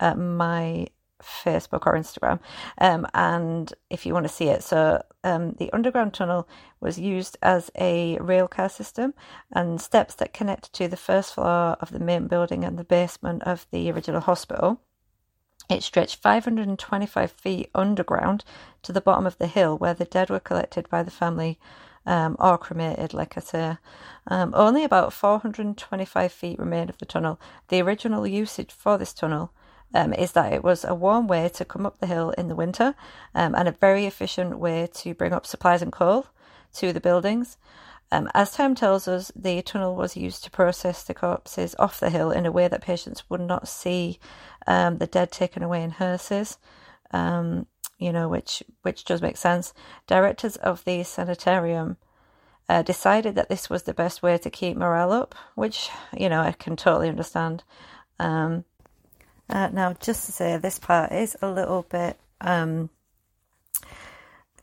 uh, 0.00 0.14
my 0.14 0.86
Facebook 1.22 1.86
or 1.86 1.94
Instagram. 1.94 2.40
Um, 2.78 3.06
and 3.14 3.72
if 3.88 4.04
you 4.04 4.12
want 4.12 4.26
to 4.26 4.32
see 4.32 4.48
it, 4.48 4.62
so 4.62 5.02
um, 5.22 5.52
the 5.52 5.72
underground 5.72 6.12
tunnel 6.12 6.48
was 6.80 6.98
used 6.98 7.38
as 7.42 7.70
a 7.76 8.18
railcar 8.18 8.70
system, 8.70 9.14
and 9.52 9.80
steps 9.80 10.14
that 10.16 10.34
connect 10.34 10.72
to 10.74 10.88
the 10.88 10.96
first 10.96 11.34
floor 11.34 11.76
of 11.80 11.90
the 11.90 11.98
main 11.98 12.26
building 12.26 12.64
and 12.64 12.78
the 12.78 12.84
basement 12.84 13.42
of 13.44 13.66
the 13.70 13.90
original 13.90 14.20
hospital. 14.20 14.80
It 15.68 15.82
stretched 15.82 16.16
525 16.16 17.30
feet 17.32 17.70
underground 17.74 18.44
to 18.82 18.92
the 18.92 19.00
bottom 19.00 19.26
of 19.26 19.38
the 19.38 19.46
hill 19.46 19.76
where 19.78 19.94
the 19.94 20.04
dead 20.04 20.30
were 20.30 20.40
collected 20.40 20.88
by 20.88 21.02
the 21.02 21.10
family 21.10 21.58
um, 22.06 22.36
or 22.38 22.58
cremated, 22.58 23.14
like 23.14 23.36
I 23.36 23.40
say. 23.40 23.76
Um, 24.26 24.52
only 24.54 24.84
about 24.84 25.12
425 25.12 26.32
feet 26.32 26.58
remain 26.58 26.88
of 26.88 26.98
the 26.98 27.06
tunnel. 27.06 27.40
The 27.68 27.80
original 27.80 28.26
usage 28.26 28.72
for 28.72 28.98
this 28.98 29.12
tunnel 29.12 29.52
um, 29.94 30.12
is 30.12 30.32
that 30.32 30.52
it 30.52 30.62
was 30.62 30.84
a 30.84 30.94
warm 30.94 31.26
way 31.28 31.48
to 31.50 31.64
come 31.64 31.86
up 31.86 31.98
the 31.98 32.06
hill 32.06 32.30
in 32.30 32.48
the 32.48 32.54
winter 32.54 32.94
um, 33.34 33.54
and 33.54 33.68
a 33.68 33.72
very 33.72 34.06
efficient 34.06 34.58
way 34.58 34.88
to 34.94 35.14
bring 35.14 35.32
up 35.32 35.46
supplies 35.46 35.82
and 35.82 35.92
coal 35.92 36.26
to 36.74 36.92
the 36.92 37.00
buildings. 37.00 37.56
Um, 38.14 38.30
as 38.32 38.52
time 38.52 38.76
tells 38.76 39.08
us, 39.08 39.32
the 39.34 39.60
tunnel 39.62 39.96
was 39.96 40.16
used 40.16 40.44
to 40.44 40.50
process 40.50 41.02
the 41.02 41.14
corpses 41.14 41.74
off 41.80 41.98
the 41.98 42.10
hill 42.10 42.30
in 42.30 42.46
a 42.46 42.52
way 42.52 42.68
that 42.68 42.80
patients 42.80 43.28
would 43.28 43.40
not 43.40 43.66
see 43.66 44.20
um, 44.68 44.98
the 44.98 45.08
dead 45.08 45.32
taken 45.32 45.64
away 45.64 45.82
in 45.82 45.90
hearses. 45.90 46.58
Um, 47.10 47.66
you 47.98 48.12
know, 48.12 48.28
which 48.28 48.62
which 48.82 49.04
does 49.04 49.20
make 49.20 49.36
sense. 49.36 49.74
Directors 50.06 50.54
of 50.54 50.84
the 50.84 51.02
sanitarium 51.02 51.96
uh, 52.68 52.82
decided 52.82 53.34
that 53.34 53.48
this 53.48 53.68
was 53.68 53.82
the 53.82 53.94
best 53.94 54.22
way 54.22 54.38
to 54.38 54.48
keep 54.48 54.76
morale 54.76 55.10
up, 55.10 55.34
which 55.56 55.90
you 56.16 56.28
know 56.28 56.40
I 56.40 56.52
can 56.52 56.76
totally 56.76 57.08
understand. 57.08 57.64
Um, 58.20 58.64
uh, 59.48 59.70
now, 59.72 59.92
just 59.94 60.26
to 60.26 60.32
say, 60.32 60.56
this 60.56 60.78
part 60.78 61.10
is 61.10 61.36
a 61.42 61.50
little 61.50 61.82
bit. 61.82 62.16
Um, 62.40 62.90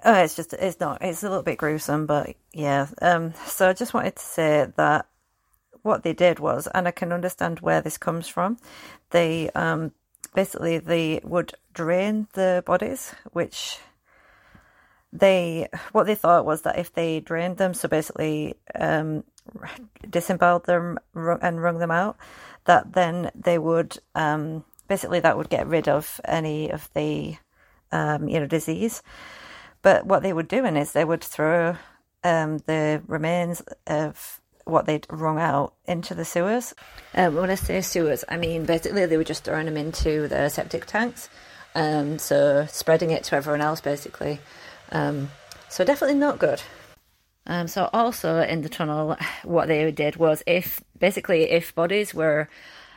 oh, 0.03 0.23
it's 0.23 0.35
just 0.35 0.53
it's 0.53 0.79
not 0.79 1.01
it's 1.01 1.23
a 1.23 1.29
little 1.29 1.43
bit 1.43 1.57
gruesome, 1.57 2.05
but 2.05 2.35
yeah. 2.53 2.87
Um, 3.01 3.33
so 3.45 3.69
I 3.69 3.73
just 3.73 3.93
wanted 3.93 4.15
to 4.15 4.23
say 4.23 4.67
that 4.75 5.07
what 5.83 6.03
they 6.03 6.13
did 6.13 6.39
was, 6.39 6.67
and 6.67 6.87
I 6.87 6.91
can 6.91 7.11
understand 7.11 7.59
where 7.59 7.81
this 7.81 7.97
comes 7.97 8.27
from. 8.27 8.57
They 9.11 9.49
um, 9.51 9.91
basically 10.33 10.77
they 10.77 11.21
would 11.23 11.53
drain 11.73 12.27
the 12.33 12.63
bodies, 12.65 13.13
which 13.31 13.79
they 15.13 15.67
what 15.91 16.05
they 16.05 16.15
thought 16.15 16.45
was 16.45 16.61
that 16.63 16.79
if 16.79 16.93
they 16.93 17.19
drained 17.19 17.57
them, 17.57 17.73
so 17.73 17.87
basically 17.87 18.55
um, 18.75 19.23
disemboweled 20.09 20.65
them 20.65 20.97
and 21.13 21.61
wrung 21.61 21.79
them 21.79 21.91
out, 21.91 22.17
that 22.65 22.93
then 22.93 23.31
they 23.35 23.57
would 23.57 23.97
um, 24.15 24.63
basically 24.87 25.19
that 25.19 25.37
would 25.37 25.49
get 25.49 25.67
rid 25.67 25.87
of 25.87 26.21
any 26.25 26.71
of 26.71 26.89
the 26.93 27.35
um, 27.91 28.27
you 28.27 28.39
know 28.39 28.47
disease. 28.47 29.01
But 29.81 30.05
what 30.05 30.23
they 30.23 30.33
were 30.33 30.43
doing 30.43 30.75
is 30.75 30.91
they 30.91 31.05
would 31.05 31.23
throw 31.23 31.75
um, 32.23 32.59
the 32.59 33.01
remains 33.07 33.61
of 33.87 34.41
what 34.65 34.85
they'd 34.85 35.07
wrung 35.09 35.39
out 35.39 35.73
into 35.85 36.13
the 36.13 36.25
sewers. 36.25 36.73
Um, 37.15 37.35
when 37.35 37.49
I 37.49 37.55
say 37.55 37.81
sewers, 37.81 38.23
I 38.29 38.37
mean 38.37 38.65
basically 38.65 39.05
they 39.05 39.17
were 39.17 39.23
just 39.23 39.43
throwing 39.43 39.65
them 39.65 39.77
into 39.77 40.27
the 40.27 40.49
septic 40.49 40.85
tanks, 40.85 41.29
um, 41.75 42.19
so 42.19 42.65
spreading 42.67 43.11
it 43.11 43.23
to 43.25 43.35
everyone 43.35 43.61
else 43.61 43.81
basically. 43.81 44.39
Um, 44.91 45.31
so 45.69 45.83
definitely 45.83 46.17
not 46.17 46.39
good. 46.39 46.61
Um, 47.47 47.67
so 47.67 47.89
also 47.91 48.41
in 48.41 48.61
the 48.61 48.69
tunnel, 48.69 49.17
what 49.43 49.67
they 49.67 49.91
did 49.91 50.15
was 50.17 50.43
if 50.45 50.81
basically 50.97 51.49
if 51.49 51.73
bodies 51.73 52.13
were 52.13 52.49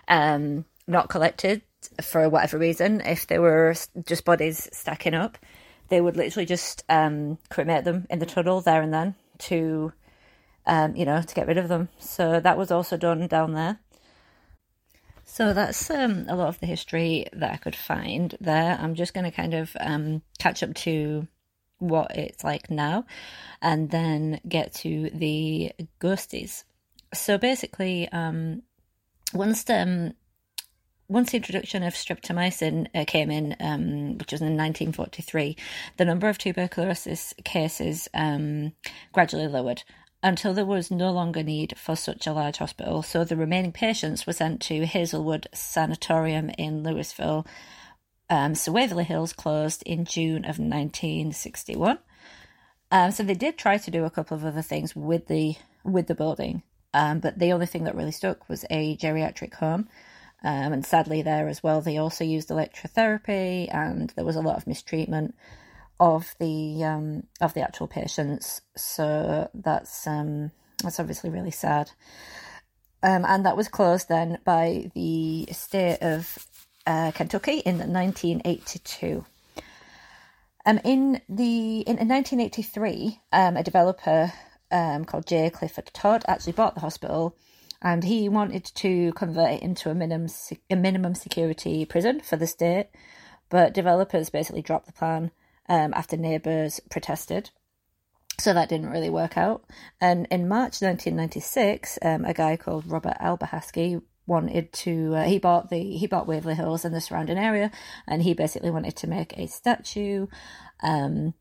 um, 0.08 0.64
not 0.86 1.08
collected 1.08 1.62
for 2.02 2.28
whatever 2.28 2.58
reason, 2.58 3.00
if 3.00 3.26
they 3.26 3.38
were 3.38 3.74
just 4.06 4.24
bodies 4.24 4.68
stacking 4.72 5.14
up, 5.14 5.38
they 5.88 6.00
would 6.00 6.16
literally 6.16 6.46
just 6.46 6.84
um, 6.88 7.38
cremate 7.50 7.84
them 7.84 8.06
in 8.10 8.18
the 8.18 8.26
tunnel 8.26 8.60
there 8.60 8.82
and 8.82 8.92
then 8.92 9.14
to, 9.38 9.92
um, 10.66 10.96
you 10.96 11.04
know, 11.04 11.20
to 11.22 11.34
get 11.34 11.46
rid 11.46 11.58
of 11.58 11.68
them. 11.68 11.88
So 11.98 12.40
that 12.40 12.58
was 12.58 12.70
also 12.70 12.96
done 12.96 13.26
down 13.26 13.52
there. 13.52 13.78
So 15.24 15.52
that's 15.52 15.90
um, 15.90 16.26
a 16.28 16.36
lot 16.36 16.48
of 16.48 16.60
the 16.60 16.66
history 16.66 17.26
that 17.32 17.52
I 17.52 17.56
could 17.56 17.74
find 17.74 18.36
there. 18.40 18.78
I'm 18.80 18.94
just 18.94 19.14
going 19.14 19.24
to 19.24 19.30
kind 19.30 19.54
of 19.54 19.76
um, 19.80 20.22
catch 20.38 20.62
up 20.62 20.74
to 20.74 21.26
what 21.78 22.16
it's 22.16 22.44
like 22.44 22.70
now 22.70 23.04
and 23.60 23.90
then 23.90 24.40
get 24.46 24.74
to 24.74 25.10
the 25.10 25.72
ghosties. 26.00 26.64
So 27.12 27.38
basically, 27.38 28.08
um, 28.10 28.62
once 29.32 29.68
um, 29.70 30.14
once 31.08 31.30
the 31.30 31.36
introduction 31.36 31.82
of 31.82 31.94
streptomycin 31.94 32.88
uh, 32.94 33.04
came 33.06 33.30
in, 33.30 33.56
um, 33.60 34.18
which 34.18 34.32
was 34.32 34.40
in 34.40 34.56
1943, 34.56 35.56
the 35.96 36.04
number 36.04 36.28
of 36.28 36.38
tuberculosis 36.38 37.34
cases 37.44 38.08
um, 38.14 38.72
gradually 39.12 39.46
lowered 39.48 39.82
until 40.22 40.54
there 40.54 40.64
was 40.64 40.90
no 40.90 41.12
longer 41.12 41.42
need 41.42 41.76
for 41.76 41.94
such 41.94 42.26
a 42.26 42.32
large 42.32 42.56
hospital. 42.56 43.02
So 43.02 43.24
the 43.24 43.36
remaining 43.36 43.72
patients 43.72 44.26
were 44.26 44.32
sent 44.32 44.62
to 44.62 44.86
Hazelwood 44.86 45.48
Sanatorium 45.52 46.48
in 46.56 46.82
Louisville. 46.82 47.46
Um, 48.30 48.54
so 48.54 48.72
Waverly 48.72 49.04
Hills 49.04 49.34
closed 49.34 49.82
in 49.84 50.06
June 50.06 50.46
of 50.46 50.58
1961. 50.58 51.98
Um, 52.90 53.10
so 53.10 53.22
they 53.22 53.34
did 53.34 53.58
try 53.58 53.76
to 53.76 53.90
do 53.90 54.04
a 54.04 54.10
couple 54.10 54.36
of 54.36 54.44
other 54.46 54.62
things 54.62 54.96
with 54.96 55.26
the 55.26 55.56
with 55.84 56.06
the 56.06 56.14
building, 56.14 56.62
um, 56.94 57.20
but 57.20 57.38
the 57.38 57.52
only 57.52 57.66
thing 57.66 57.84
that 57.84 57.94
really 57.94 58.12
stuck 58.12 58.48
was 58.48 58.64
a 58.70 58.96
geriatric 58.96 59.54
home. 59.54 59.88
Um, 60.44 60.74
and 60.74 60.84
sadly, 60.84 61.22
there 61.22 61.48
as 61.48 61.62
well, 61.62 61.80
they 61.80 61.96
also 61.96 62.22
used 62.22 62.50
electrotherapy, 62.50 63.74
and 63.74 64.10
there 64.10 64.26
was 64.26 64.36
a 64.36 64.42
lot 64.42 64.56
of 64.56 64.66
mistreatment 64.66 65.34
of 65.98 66.34
the 66.38 66.84
um, 66.84 67.22
of 67.40 67.54
the 67.54 67.62
actual 67.62 67.88
patients. 67.88 68.60
So 68.76 69.48
that's 69.54 70.06
um, 70.06 70.50
that's 70.82 71.00
obviously 71.00 71.30
really 71.30 71.50
sad. 71.50 71.90
Um, 73.02 73.24
and 73.24 73.46
that 73.46 73.56
was 73.56 73.68
closed 73.68 74.08
then 74.08 74.38
by 74.44 74.90
the 74.94 75.46
state 75.52 75.98
of 76.02 76.46
uh, 76.86 77.12
Kentucky 77.12 77.58
in 77.58 77.78
1982. 77.78 79.24
Um, 80.66 80.80
in 80.84 81.20
the 81.28 81.80
in, 81.80 81.98
in 81.98 82.08
1983, 82.08 83.20
um, 83.32 83.56
a 83.56 83.62
developer 83.62 84.32
um, 84.70 85.06
called 85.06 85.26
J. 85.26 85.48
Clifford 85.48 85.90
Todd 85.94 86.24
actually 86.28 86.52
bought 86.52 86.74
the 86.74 86.80
hospital 86.80 87.34
and 87.84 88.02
he 88.02 88.30
wanted 88.30 88.64
to 88.64 89.12
convert 89.12 89.52
it 89.52 89.62
into 89.62 89.90
a 89.90 89.94
minimum 89.94 90.28
a 90.70 90.74
minimum 90.74 91.14
security 91.14 91.84
prison 91.84 92.20
for 92.20 92.36
the 92.36 92.46
state, 92.46 92.88
but 93.50 93.74
developers 93.74 94.30
basically 94.30 94.62
dropped 94.62 94.86
the 94.86 94.92
plan 94.92 95.30
um, 95.68 95.92
after 95.94 96.16
neighbours 96.16 96.80
protested. 96.90 97.50
So 98.40 98.52
that 98.54 98.70
didn't 98.70 98.90
really 98.90 99.10
work 99.10 99.36
out. 99.36 99.64
And 100.00 100.26
in 100.30 100.48
March 100.48 100.80
1996, 100.80 101.98
um, 102.02 102.24
a 102.24 102.34
guy 102.34 102.56
called 102.56 102.90
Robert 102.90 103.16
Alberhasky 103.20 104.02
wanted 104.26 104.72
to. 104.72 105.14
Uh, 105.16 105.24
he 105.24 105.38
bought 105.38 105.68
the 105.68 105.78
he 105.78 106.06
bought 106.06 106.26
Waverly 106.26 106.54
Hills 106.54 106.86
and 106.86 106.94
the 106.94 107.02
surrounding 107.02 107.38
area, 107.38 107.70
and 108.08 108.22
he 108.22 108.32
basically 108.32 108.70
wanted 108.70 108.96
to 108.96 109.06
make 109.06 109.38
a 109.38 109.46
statue. 109.46 110.26
Um, 110.82 111.34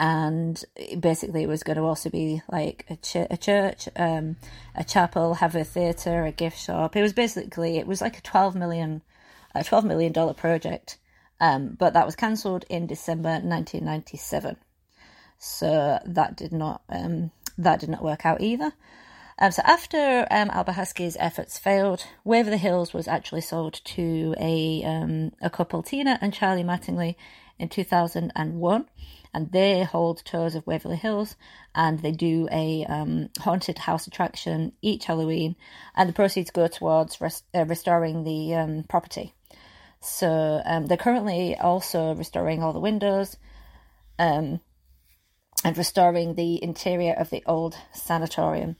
and 0.00 0.64
basically 0.98 1.44
it 1.44 1.48
was 1.48 1.62
going 1.62 1.76
to 1.76 1.84
also 1.84 2.10
be 2.10 2.42
like 2.50 2.86
a, 2.90 2.96
ch- 2.96 3.28
a 3.30 3.36
church 3.36 3.88
um, 3.96 4.36
a 4.74 4.82
chapel 4.82 5.34
have 5.34 5.54
a 5.54 5.62
theater 5.62 6.24
a 6.24 6.32
gift 6.32 6.58
shop. 6.58 6.96
It 6.96 7.02
was 7.02 7.12
basically 7.12 7.78
it 7.78 7.86
was 7.86 8.00
like 8.00 8.18
a 8.18 8.22
12 8.22 8.56
million 8.56 9.02
a 9.54 9.62
12 9.62 9.84
million 9.84 10.12
dollar 10.12 10.34
project 10.34 10.98
um, 11.40 11.76
but 11.78 11.92
that 11.92 12.06
was 12.06 12.16
cancelled 12.16 12.64
in 12.68 12.86
december 12.86 13.30
1997 13.30 14.56
so 15.38 15.98
that 16.04 16.36
did 16.36 16.52
not 16.52 16.82
um, 16.88 17.30
that 17.56 17.80
did 17.80 17.88
not 17.88 18.02
work 18.02 18.26
out 18.26 18.40
either. 18.40 18.72
Um, 19.38 19.52
so 19.52 19.62
after 19.64 20.26
um, 20.30 20.50
efforts 20.50 21.58
failed, 21.58 22.04
Waverly 22.24 22.58
Hills 22.58 22.92
was 22.92 23.08
actually 23.08 23.40
sold 23.40 23.80
to 23.84 24.34
a 24.38 24.82
um, 24.84 25.32
a 25.40 25.48
couple, 25.48 25.82
Tina 25.82 26.18
and 26.20 26.34
Charlie 26.34 26.62
Mattingly, 26.62 27.16
in 27.58 27.68
2001 27.68 28.32
and 28.34 28.90
they 29.34 29.84
hold 29.84 30.24
tours 30.24 30.54
of 30.54 30.66
Waverly 30.66 30.96
Hills 30.96 31.36
and 31.74 32.00
they 32.00 32.12
do 32.12 32.48
a 32.50 32.84
um, 32.86 33.30
haunted 33.38 33.78
house 33.78 34.06
attraction 34.06 34.72
each 34.82 35.04
Halloween 35.04 35.56
and 35.94 36.08
the 36.08 36.12
proceeds 36.12 36.50
go 36.50 36.66
towards 36.66 37.20
uh, 37.20 37.64
restoring 37.66 38.24
the 38.24 38.54
um, 38.54 38.84
property. 38.88 39.34
So 40.00 40.62
um, 40.64 40.86
they're 40.86 40.96
currently 40.96 41.56
also 41.56 42.14
restoring 42.14 42.62
all 42.62 42.72
the 42.72 42.80
windows 42.80 43.36
um, 44.18 44.60
and 45.64 45.78
restoring 45.78 46.34
the 46.34 46.62
interior 46.62 47.12
of 47.12 47.30
the 47.30 47.42
old 47.46 47.76
sanatorium. 47.92 48.76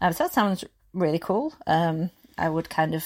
Um, 0.00 0.12
so 0.12 0.24
that 0.24 0.32
sounds 0.32 0.64
really 0.92 1.18
cool. 1.18 1.54
I 2.36 2.48
would 2.48 2.68
kind 2.68 2.94
of 2.94 3.04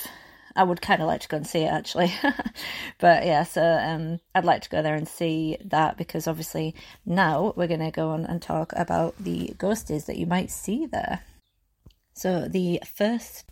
I 0.57 0.62
would 0.62 0.81
kind 0.81 1.00
of 1.02 1.09
like 1.09 1.21
to 1.23 1.28
go 1.28 1.37
and 1.37 1.47
see 1.47 1.61
it 1.61 1.73
actually. 1.73 2.12
but 2.99 3.26
yeah, 3.26 3.45
so 3.45 3.62
um, 3.62 4.21
I'd 4.35 4.45
like 4.45 4.62
to 4.62 4.69
go 4.69 4.83
there 4.83 4.95
and 4.95 5.09
see 5.09 5.57
that 5.64 5.97
because 5.97 6.26
obviously 6.26 6.75
now 7.07 7.52
we're 7.57 7.67
going 7.67 7.81
to 7.81 7.90
go 7.90 8.11
on 8.11 8.25
and 8.25 8.40
talk 8.40 8.73
about 8.76 9.14
the 9.19 9.55
ghosties 9.59 10.07
that 10.07 10.17
you 10.17 10.26
might 10.26 10.50
see 10.50 10.87
there. 10.87 11.21
So 12.14 12.49
the 12.49 12.81
first. 12.85 13.45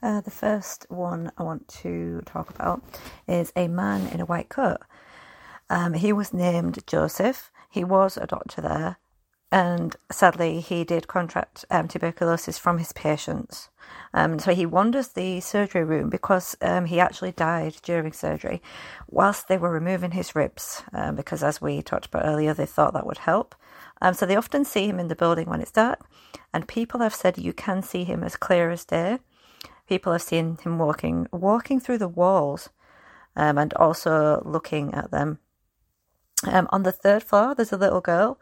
Uh, 0.00 0.20
the 0.20 0.30
first 0.30 0.86
one 0.88 1.32
I 1.36 1.42
want 1.42 1.66
to 1.66 2.22
talk 2.24 2.50
about 2.50 2.84
is 3.26 3.52
a 3.56 3.66
man 3.66 4.06
in 4.12 4.20
a 4.20 4.24
white 4.24 4.48
coat. 4.48 4.78
Um, 5.68 5.94
he 5.94 6.12
was 6.12 6.32
named 6.32 6.86
Joseph. 6.86 7.50
He 7.68 7.82
was 7.82 8.16
a 8.16 8.24
doctor 8.24 8.60
there, 8.60 8.98
and 9.50 9.96
sadly, 10.10 10.60
he 10.60 10.84
did 10.84 11.08
contract 11.08 11.64
um, 11.70 11.88
tuberculosis 11.88 12.58
from 12.58 12.78
his 12.78 12.92
patients. 12.92 13.70
Um, 14.12 14.38
so 14.38 14.54
he 14.54 14.66
wanders 14.66 15.08
the 15.08 15.40
surgery 15.40 15.84
room 15.84 16.10
because 16.10 16.56
um, 16.60 16.84
he 16.84 17.00
actually 17.00 17.32
died 17.32 17.76
during 17.82 18.12
surgery 18.12 18.60
whilst 19.08 19.48
they 19.48 19.56
were 19.56 19.70
removing 19.70 20.10
his 20.10 20.34
ribs, 20.34 20.82
um, 20.92 21.14
because 21.16 21.42
as 21.42 21.62
we 21.62 21.80
talked 21.80 22.06
about 22.06 22.26
earlier, 22.26 22.52
they 22.52 22.66
thought 22.66 22.92
that 22.92 23.06
would 23.06 23.18
help. 23.18 23.54
Um, 24.02 24.12
so 24.12 24.26
they 24.26 24.36
often 24.36 24.64
see 24.66 24.86
him 24.86 25.00
in 25.00 25.08
the 25.08 25.16
building 25.16 25.48
when 25.48 25.62
it's 25.62 25.72
dark, 25.72 26.00
and 26.52 26.68
people 26.68 27.00
have 27.00 27.14
said 27.14 27.38
you 27.38 27.54
can 27.54 27.82
see 27.82 28.04
him 28.04 28.22
as 28.22 28.36
clear 28.36 28.70
as 28.70 28.84
day. 28.84 29.18
People 29.88 30.12
have 30.12 30.22
seen 30.22 30.58
him 30.58 30.78
walking 30.78 31.26
walking 31.32 31.80
through 31.80 31.98
the 31.98 32.08
walls, 32.08 32.68
um, 33.34 33.56
and 33.56 33.72
also 33.74 34.42
looking 34.44 34.92
at 34.92 35.10
them. 35.10 35.38
on 36.44 36.82
the 36.82 36.92
third 36.92 37.22
floor, 37.22 37.54
there's 37.54 37.72
a 37.72 37.78
little 37.78 38.02
girl 38.02 38.38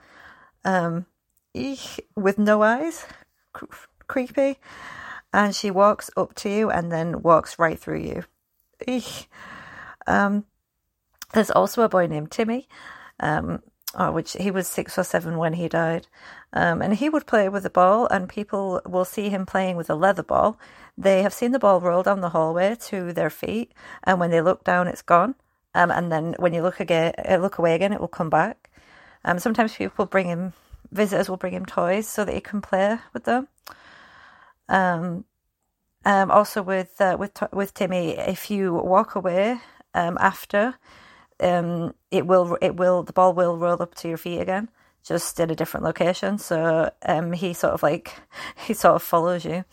um, 0.67 1.07
with 2.15 2.39
no 2.39 2.63
eyes, 2.63 3.07
creepy. 4.07 4.59
And 5.33 5.55
she 5.55 5.71
walks 5.71 6.11
up 6.17 6.35
to 6.37 6.51
you 6.51 6.71
and 6.71 6.91
then 6.91 7.23
walks 7.23 7.59
right 7.59 7.79
through 7.79 8.01
you. 8.01 8.25
Eek. 8.87 9.29
Um, 10.07 10.45
there's 11.33 11.51
also 11.51 11.83
a 11.83 11.89
boy 11.89 12.07
named 12.07 12.31
Timmy, 12.31 12.69
um, 13.21 13.63
oh, 13.95 14.13
which 14.13 14.33
he 14.33 14.51
was 14.51 14.67
six 14.67 14.99
or 14.99 15.05
seven 15.05 15.37
when 15.37 15.55
he 15.55 15.69
died. 15.69 16.07
Um, 16.53 16.81
and 16.81 16.95
he 16.95 17.09
would 17.09 17.27
play 17.27 17.49
with 17.49 17.65
the 17.65 17.71
ball, 17.71 18.07
and 18.07 18.29
people 18.29 18.81
will 18.87 19.05
see 19.05 19.29
him 19.29 19.45
playing 19.45 19.77
with 19.77 19.91
a 19.91 19.95
leather 19.95 20.23
ball. 20.23 20.59
They 20.97 21.23
have 21.23 21.35
seen 21.35 21.53
the 21.53 21.59
ball 21.59 21.81
roll 21.81 22.03
down 22.03 22.21
the 22.21 22.31
hallway 22.31 22.77
to 22.87 23.13
their 23.13 23.31
feet, 23.31 23.73
and 24.05 24.19
when 24.19 24.31
they 24.31 24.41
look 24.41 24.65
down, 24.65 24.89
it's 24.89 25.03
gone. 25.03 25.35
Um, 25.75 25.91
and 25.91 26.11
then 26.11 26.35
when 26.39 26.55
you 26.55 26.63
look 26.63 26.81
again, 26.81 27.13
look 27.41 27.59
away 27.59 27.75
again, 27.75 27.93
it 27.93 28.01
will 28.01 28.09
come 28.09 28.31
back. 28.31 28.66
Um, 29.27 29.41
sometimes 29.41 29.75
people 29.75 30.07
bring 30.07 30.29
him, 30.29 30.53
visitors 30.93 31.29
will 31.29 31.37
bring 31.37 31.53
him 31.53 31.67
toys 31.67 32.09
so 32.09 32.25
that 32.25 32.35
he 32.35 32.41
can 32.41 32.63
play 32.63 32.99
with 33.13 33.25
them. 33.25 33.49
Um, 34.69 35.25
um, 36.05 36.31
also 36.31 36.63
with 36.63 37.01
uh, 37.01 37.17
with 37.19 37.33
with 37.53 37.75
Timmy, 37.75 38.11
if 38.17 38.49
you 38.51 38.73
walk 38.73 39.17
away 39.17 39.61
um, 39.93 40.17
after, 40.21 40.77
um, 41.41 41.95
it 42.13 42.27
will 42.27 42.57
it 42.63 42.77
will 42.77 43.03
the 43.03 43.13
ball 43.13 43.35
will 43.35 43.59
roll 43.59 43.83
up 43.83 43.97
to 43.97 44.09
your 44.09 44.17
feet 44.17 44.41
again, 44.41 44.71
just 45.05 45.41
in 45.41 45.51
a 45.51 45.57
different 45.57 45.85
location. 45.85 46.39
So 46.39 46.93
um, 47.05 47.33
he 47.33 47.53
sort 47.53 47.75
of 47.75 47.83
like 47.83 48.15
he 48.67 48.75
sort 48.75 48.95
of 48.95 49.03
follows 49.03 49.45
you. 49.45 49.65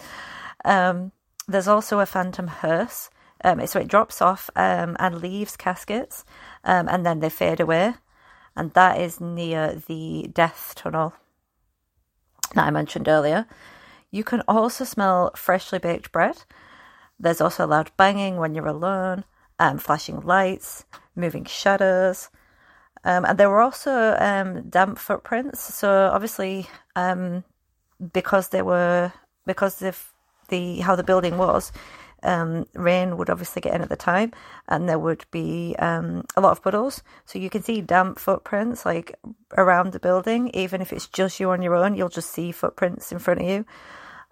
Um, 0.66 1.12
there's 1.48 1.68
also 1.68 2.00
a 2.00 2.08
phantom 2.08 2.48
hearse. 2.48 3.12
Um, 3.46 3.66
so 3.68 3.80
it 3.80 3.90
drops 3.90 4.22
off 4.22 4.50
um, 4.56 4.96
and 5.00 5.22
leaves 5.22 5.58
caskets, 5.58 6.24
um, 6.64 6.88
and 6.88 7.06
then 7.06 7.20
they 7.20 7.30
fade 7.30 7.60
away 7.60 7.96
and 8.56 8.72
that 8.74 9.00
is 9.00 9.20
near 9.20 9.82
the 9.88 10.30
death 10.34 10.74
tunnel 10.76 11.14
that 12.54 12.68
I 12.68 12.72
mentioned 12.72 13.08
earlier. 13.08 13.48
You 14.12 14.24
can 14.24 14.42
also 14.48 14.84
smell 14.84 15.32
freshly 15.36 15.80
baked 15.80 16.12
bread. 16.12 16.44
There's 17.20 17.42
also 17.42 17.66
loud 17.66 17.92
banging 17.98 18.38
when 18.38 18.54
you're 18.54 18.68
alone, 18.68 19.24
um, 19.60 19.78
flashing 19.78 20.22
lights, 20.22 20.86
moving 21.16 21.46
shadows. 21.46 22.30
Um, 23.04 23.26
and 23.26 23.38
there 23.38 23.50
were 23.50 23.62
also 23.62 24.16
um, 24.20 24.70
damp 24.70 24.98
footprints. 24.98 25.62
So 25.74 26.10
obviously, 26.14 26.68
um, 26.96 27.44
because 28.14 28.50
they 28.50 28.62
were 28.62 29.12
because 29.46 29.82
of 29.82 30.12
the 30.50 30.80
how 30.82 30.96
the 30.96 31.04
building 31.04 31.38
was, 31.38 31.72
um, 32.24 32.66
rain 32.74 33.18
would 33.18 33.30
obviously 33.30 33.62
get 33.62 33.76
in 33.76 33.82
at 33.82 33.90
the 33.90 33.96
time, 33.96 34.32
and 34.68 34.88
there 34.88 35.00
would 35.00 35.26
be 35.32 35.76
um, 35.80 36.26
a 36.36 36.42
lot 36.42 36.52
of 36.52 36.64
puddles. 36.64 37.04
So 37.26 37.38
you 37.38 37.50
can 37.50 37.64
see 37.64 37.82
damp 37.82 38.18
footprints 38.18 38.86
like 38.86 39.16
around 39.58 39.92
the 39.92 40.00
building. 40.00 40.50
Even 40.54 40.82
if 40.82 40.92
it's 40.92 41.08
just 41.08 41.40
you 41.40 41.52
on 41.52 41.62
your 41.62 41.76
own, 41.76 41.96
you'll 41.96 42.10
just 42.10 42.32
see 42.32 42.52
footprints 42.52 43.12
in 43.12 43.20
front 43.20 43.42
of 43.42 43.48
you. 43.48 43.66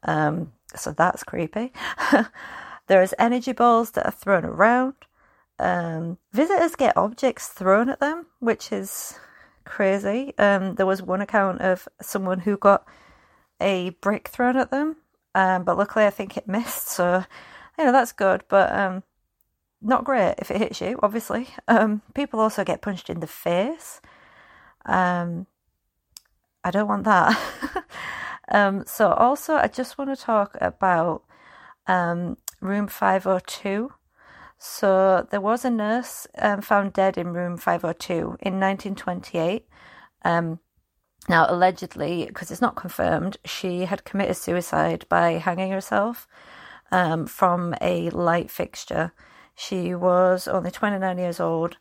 Um, 0.03 0.51
so 0.75 0.91
that's 0.91 1.23
creepy. 1.23 1.73
There's 2.87 3.13
energy 3.19 3.51
balls 3.51 3.91
that 3.91 4.05
are 4.05 4.11
thrown 4.11 4.45
around. 4.45 4.93
Um, 5.59 6.17
visitors 6.33 6.75
get 6.75 6.97
objects 6.97 7.47
thrown 7.47 7.89
at 7.89 7.99
them, 7.99 8.25
which 8.39 8.71
is 8.71 9.19
crazy. 9.63 10.33
Um, 10.37 10.75
there 10.75 10.85
was 10.85 11.01
one 11.01 11.21
account 11.21 11.61
of 11.61 11.87
someone 12.01 12.39
who 12.39 12.57
got 12.57 12.85
a 13.59 13.91
brick 14.01 14.27
thrown 14.27 14.57
at 14.57 14.71
them, 14.71 14.95
um, 15.35 15.63
but 15.63 15.77
luckily 15.77 16.05
I 16.05 16.09
think 16.09 16.35
it 16.35 16.47
missed. 16.47 16.87
So 16.87 17.25
you 17.81 17.87
know 17.87 17.91
that's 17.91 18.11
good, 18.11 18.43
but 18.47 18.71
um, 18.71 19.03
not 19.81 20.03
great 20.03 20.35
if 20.37 20.51
it 20.51 20.57
hits 20.57 20.81
you. 20.81 20.99
Obviously, 21.01 21.47
um, 21.67 22.03
people 22.13 22.39
also 22.39 22.63
get 22.63 22.81
punched 22.81 23.09
in 23.09 23.21
the 23.21 23.27
face. 23.27 24.01
Um, 24.85 25.47
I 26.63 26.69
don't 26.69 26.87
want 26.87 27.05
that. 27.05 27.35
um, 28.51 28.83
so 28.85 29.11
also, 29.13 29.55
I 29.55 29.67
just 29.67 29.97
want 29.97 30.15
to 30.15 30.23
talk 30.25 30.55
about 30.61 31.23
um, 31.87 32.37
room 32.59 32.87
five 32.87 33.23
hundred 33.23 33.35
oh 33.37 33.41
two. 33.47 33.93
So 34.59 35.27
there 35.31 35.41
was 35.41 35.65
a 35.65 35.71
nurse 35.71 36.27
um, 36.37 36.61
found 36.61 36.93
dead 36.93 37.17
in 37.17 37.33
room 37.33 37.57
502 37.57 38.13
in 38.13 38.59
1928. 38.59 39.65
Um, 40.23 40.59
now, 41.27 41.47
allegedly, 41.49 42.25
because 42.27 42.51
it's 42.51 42.61
not 42.61 42.75
confirmed, 42.75 43.37
she 43.43 43.85
had 43.85 44.05
committed 44.05 44.37
suicide 44.37 45.07
by 45.09 45.31
hanging 45.39 45.71
herself 45.71 46.27
um, 46.91 47.25
from 47.25 47.75
a 47.81 48.09
light 48.09 48.51
fixture. 48.51 49.11
She 49.55 49.93
was 49.93 50.47
only 50.47 50.71
29 50.71 51.17
years 51.17 51.39
old, 51.39 51.77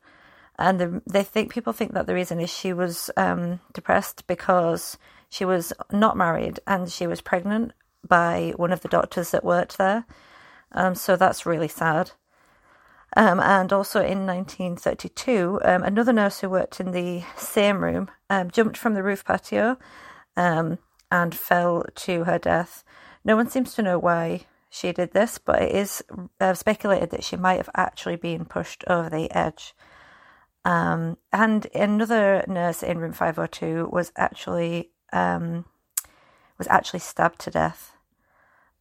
and 0.59 0.81
the, 0.81 1.03
they 1.07 1.23
think 1.23 1.53
people 1.53 1.73
think 1.73 1.94
that 1.94 2.07
the 2.07 2.14
reason 2.14 2.40
is 2.40 2.51
she 2.51 2.73
was 2.73 3.11
um, 3.16 3.61
depressed 3.73 4.27
because 4.27 4.99
she 5.31 5.44
was 5.44 5.73
not 5.90 6.16
married 6.16 6.61
and 6.66 6.90
she 6.90 7.07
was 7.07 7.20
pregnant 7.20 7.73
by 8.07 8.53
one 8.57 8.73
of 8.73 8.83
the 8.83 8.88
doctors 8.88 9.31
that 9.31 9.44
worked 9.44 9.79
there. 9.79 10.05
Um, 10.73 10.94
so 10.94 11.16
that's 11.16 11.46
really 11.46 11.68
sad. 11.68 12.12
Um, 13.16 13.40
and 13.40 13.73
also 13.73 14.01
in 14.01 14.27
1932, 14.27 15.61
um, 15.64 15.83
another 15.83 16.12
nurse 16.12 16.40
who 16.40 16.49
worked 16.51 16.79
in 16.79 16.92
the 16.92 17.23
same 17.37 17.83
room 17.83 18.11
um, 18.29 18.51
jumped 18.51 18.77
from 18.77 18.94
the 18.94 19.03
roof 19.03 19.25
patio 19.25 19.79
um, 20.37 20.79
and 21.11 21.35
fell 21.35 21.85
to 21.94 22.25
her 22.25 22.38
death. 22.38 22.85
No 23.25 23.35
one 23.35 23.49
seems 23.49 23.75
to 23.75 23.83
know 23.83 23.99
why 23.99 24.46
she 24.71 24.93
did 24.93 25.13
this, 25.13 25.39
but 25.39 25.61
it 25.61 25.73
is 25.75 26.03
uh, 26.41 26.55
speculated 26.55 27.11
that 27.11 27.25
she 27.25 27.37
might 27.37 27.57
have 27.57 27.69
actually 27.75 28.17
been 28.17 28.45
pushed 28.45 28.85
over 28.87 29.11
the 29.11 29.31
edge. 29.33 29.75
Um, 30.65 31.19
and 31.33 31.67
another 31.75 32.45
nurse 32.47 32.83
in 32.83 32.99
room 32.99 33.13
502 33.13 33.89
was 33.91 34.13
actually 34.17 34.91
um, 35.13 35.65
was 36.57 36.69
actually 36.69 37.01
stabbed 37.01 37.41
to 37.41 37.51
death, 37.51 37.97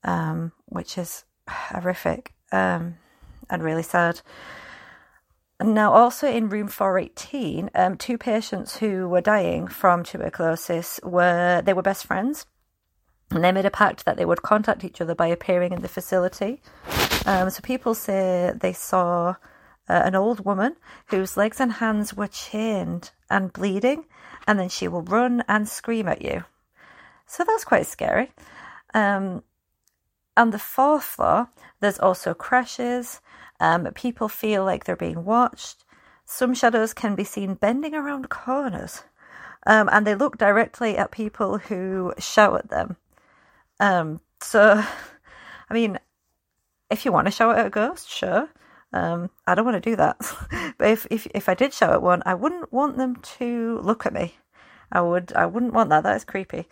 um, 0.04 0.52
which 0.66 0.98
is 0.98 1.26
horrific 1.50 2.34
um, 2.52 2.98
and 3.50 3.64
really 3.64 3.84
sad. 3.84 4.22
Now, 5.62 5.92
also 5.92 6.30
in 6.30 6.50
room 6.50 6.68
418, 6.68 7.72
um, 7.74 7.98
two 7.98 8.18
patients 8.18 8.78
who 8.78 9.10
were 9.10 9.22
dying 9.22 9.68
from 9.68 10.04
tuberculosis 10.04 11.00
were 11.04 11.62
they 11.66 11.74
were 11.74 11.82
best 11.82 12.06
friends 12.06 12.46
and 13.32 13.44
they 13.44 13.52
made 13.52 13.66
a 13.66 13.72
pact 13.72 14.06
that 14.06 14.18
they 14.18 14.26
would 14.26 14.42
contact 14.42 14.84
each 14.84 15.02
other 15.02 15.16
by 15.16 15.28
appearing 15.28 15.72
in 15.72 15.82
the 15.82 15.88
facility. 15.88 16.62
Um, 17.26 17.50
so 17.50 17.62
people 17.62 17.94
say 17.94 18.54
they 18.56 18.74
saw 18.74 19.36
uh, 19.88 20.02
an 20.06 20.16
old 20.16 20.46
woman 20.46 20.76
whose 21.08 21.38
legs 21.38 21.60
and 21.60 21.74
hands 21.74 22.14
were 22.14 22.28
chained 22.28 23.12
and 23.30 23.54
bleeding, 23.54 24.06
and 24.48 24.60
then 24.60 24.70
she 24.70 24.88
will 24.88 25.04
run 25.04 25.44
and 25.48 25.68
scream 25.68 26.08
at 26.08 26.22
you. 26.22 26.44
So 27.28 27.44
that's 27.44 27.64
quite 27.64 27.86
scary. 27.86 28.32
Um, 28.94 29.44
on 30.36 30.50
the 30.50 30.60
fourth 30.60 31.04
floor, 31.04 31.50
there's 31.80 32.00
also 32.00 32.34
crashes. 32.34 33.22
Um, 33.60 33.86
people 33.94 34.28
feel 34.30 34.64
like 34.64 34.86
they're 34.86 34.96
being 34.96 35.26
watched. 35.26 35.84
some 36.26 36.54
shadows 36.54 36.94
can 36.94 37.16
be 37.16 37.24
seen 37.24 37.56
bending 37.56 37.96
around 37.96 38.30
corners, 38.30 39.04
um, 39.66 39.90
and 39.92 40.06
they 40.06 40.14
look 40.14 40.38
directly 40.38 40.96
at 40.96 41.10
people 41.10 41.58
who 41.58 42.14
shout 42.20 42.56
at 42.56 42.70
them. 42.70 42.98
Um, 43.80 44.20
so, 44.42 44.84
I 45.70 45.74
mean, 45.74 46.00
if 46.90 47.06
you 47.06 47.12
want 47.12 47.28
to 47.28 47.32
shout 47.32 47.58
at 47.58 47.66
a 47.66 47.70
ghost, 47.70 48.10
sure. 48.10 48.50
Um, 48.92 49.30
I 49.46 49.56
don't 49.56 49.66
want 49.66 49.82
to 49.82 49.90
do 49.90 49.96
that. 49.96 50.18
but 50.78 50.90
if, 50.90 51.06
if 51.12 51.28
if 51.34 51.48
I 51.48 51.54
did 51.54 51.74
shout 51.74 51.94
at 51.94 52.02
one, 52.02 52.24
I 52.26 52.34
wouldn't 52.34 52.74
want 52.74 52.98
them 52.98 53.18
to 53.38 53.80
look 53.84 54.06
at 54.06 54.14
me. 54.14 54.36
I 54.92 55.02
would 55.02 55.32
I 55.34 55.46
wouldn't 55.46 55.74
want 55.74 55.90
that. 55.92 56.04
That 56.04 56.16
is 56.16 56.26
creepy. 56.26 56.66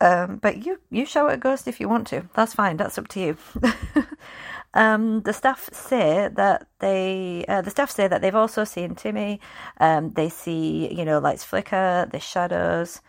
Um, 0.00 0.36
but 0.36 0.64
you 0.66 0.80
you 0.90 1.06
shout 1.06 1.30
at 1.30 1.34
a 1.34 1.38
ghost 1.38 1.68
if 1.68 1.80
you 1.80 1.88
want 1.88 2.06
to. 2.08 2.28
That's 2.34 2.54
fine. 2.54 2.76
That's 2.76 2.98
up 2.98 3.08
to 3.08 3.20
you. 3.20 3.36
um, 4.74 5.22
the 5.22 5.32
staff 5.32 5.68
say 5.72 6.28
that 6.34 6.66
they 6.80 7.44
uh, 7.48 7.60
the 7.62 7.70
staff 7.70 7.90
say 7.90 8.08
that 8.08 8.22
they've 8.22 8.34
also 8.34 8.64
seen 8.64 8.94
Timmy. 8.94 9.40
Um, 9.78 10.12
they 10.12 10.28
see 10.30 10.92
you 10.92 11.04
know 11.04 11.18
lights 11.18 11.44
flicker, 11.44 12.08
the 12.10 12.20
shadows, 12.20 13.00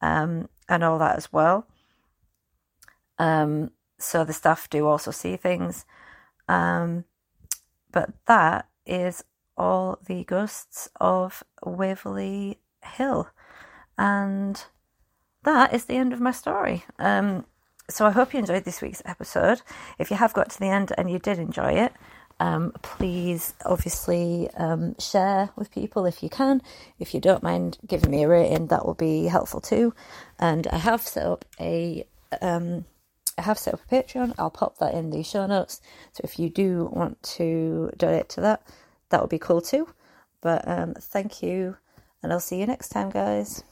um, 0.00 0.48
and 0.68 0.82
all 0.82 0.98
that 0.98 1.16
as 1.16 1.32
well. 1.32 1.66
Um, 3.18 3.70
so 3.98 4.24
the 4.24 4.32
staff 4.32 4.68
do 4.70 4.86
also 4.86 5.10
see 5.10 5.36
things. 5.36 5.84
Um, 6.48 7.04
but 7.90 8.10
that 8.26 8.68
is 8.86 9.24
all 9.56 9.98
the 10.06 10.24
ghosts 10.24 10.88
of 11.00 11.42
Waverly 11.64 12.58
Hill. 12.82 13.28
And 13.96 14.62
that 15.44 15.72
is 15.72 15.84
the 15.84 15.96
end 15.96 16.12
of 16.12 16.20
my 16.20 16.32
story. 16.32 16.84
Um, 16.98 17.46
so 17.88 18.06
I 18.06 18.10
hope 18.10 18.32
you 18.32 18.40
enjoyed 18.40 18.64
this 18.64 18.80
week's 18.80 19.02
episode. 19.04 19.62
If 19.98 20.10
you 20.10 20.16
have 20.16 20.32
got 20.32 20.50
to 20.50 20.58
the 20.58 20.66
end 20.66 20.92
and 20.96 21.10
you 21.10 21.18
did 21.18 21.38
enjoy 21.38 21.72
it, 21.72 21.92
um, 22.40 22.72
please 22.82 23.54
obviously 23.64 24.48
um, 24.56 24.98
share 24.98 25.50
with 25.54 25.70
people 25.70 26.04
if 26.04 26.22
you 26.22 26.28
can. 26.28 26.62
If 26.98 27.14
you 27.14 27.20
don't 27.20 27.42
mind 27.42 27.78
giving 27.86 28.10
me 28.10 28.24
a 28.24 28.28
rating, 28.28 28.68
that 28.68 28.84
will 28.84 28.94
be 28.94 29.26
helpful 29.26 29.60
too. 29.60 29.94
And 30.38 30.66
I 30.68 30.78
have 30.78 31.02
set 31.02 31.26
up 31.26 31.44
a 31.60 32.06
um, 32.42 32.86
I 33.36 33.42
have 33.42 33.58
set 33.58 33.74
up 33.74 33.80
a 33.90 33.94
Patreon. 33.94 34.34
I'll 34.38 34.50
pop 34.50 34.78
that 34.78 34.94
in 34.94 35.10
the 35.10 35.22
show 35.22 35.46
notes. 35.46 35.80
So 36.12 36.20
if 36.24 36.38
you 36.38 36.48
do 36.48 36.90
want 36.92 37.22
to 37.36 37.90
donate 37.96 38.28
to 38.30 38.40
that, 38.42 38.62
that 39.10 39.20
would 39.20 39.30
be 39.30 39.38
cool 39.38 39.60
too. 39.60 39.88
But 40.40 40.66
um, 40.68 40.94
thank 40.94 41.42
you, 41.42 41.76
and 42.22 42.32
I'll 42.32 42.40
see 42.40 42.60
you 42.60 42.66
next 42.66 42.90
time, 42.90 43.10
guys. 43.10 43.64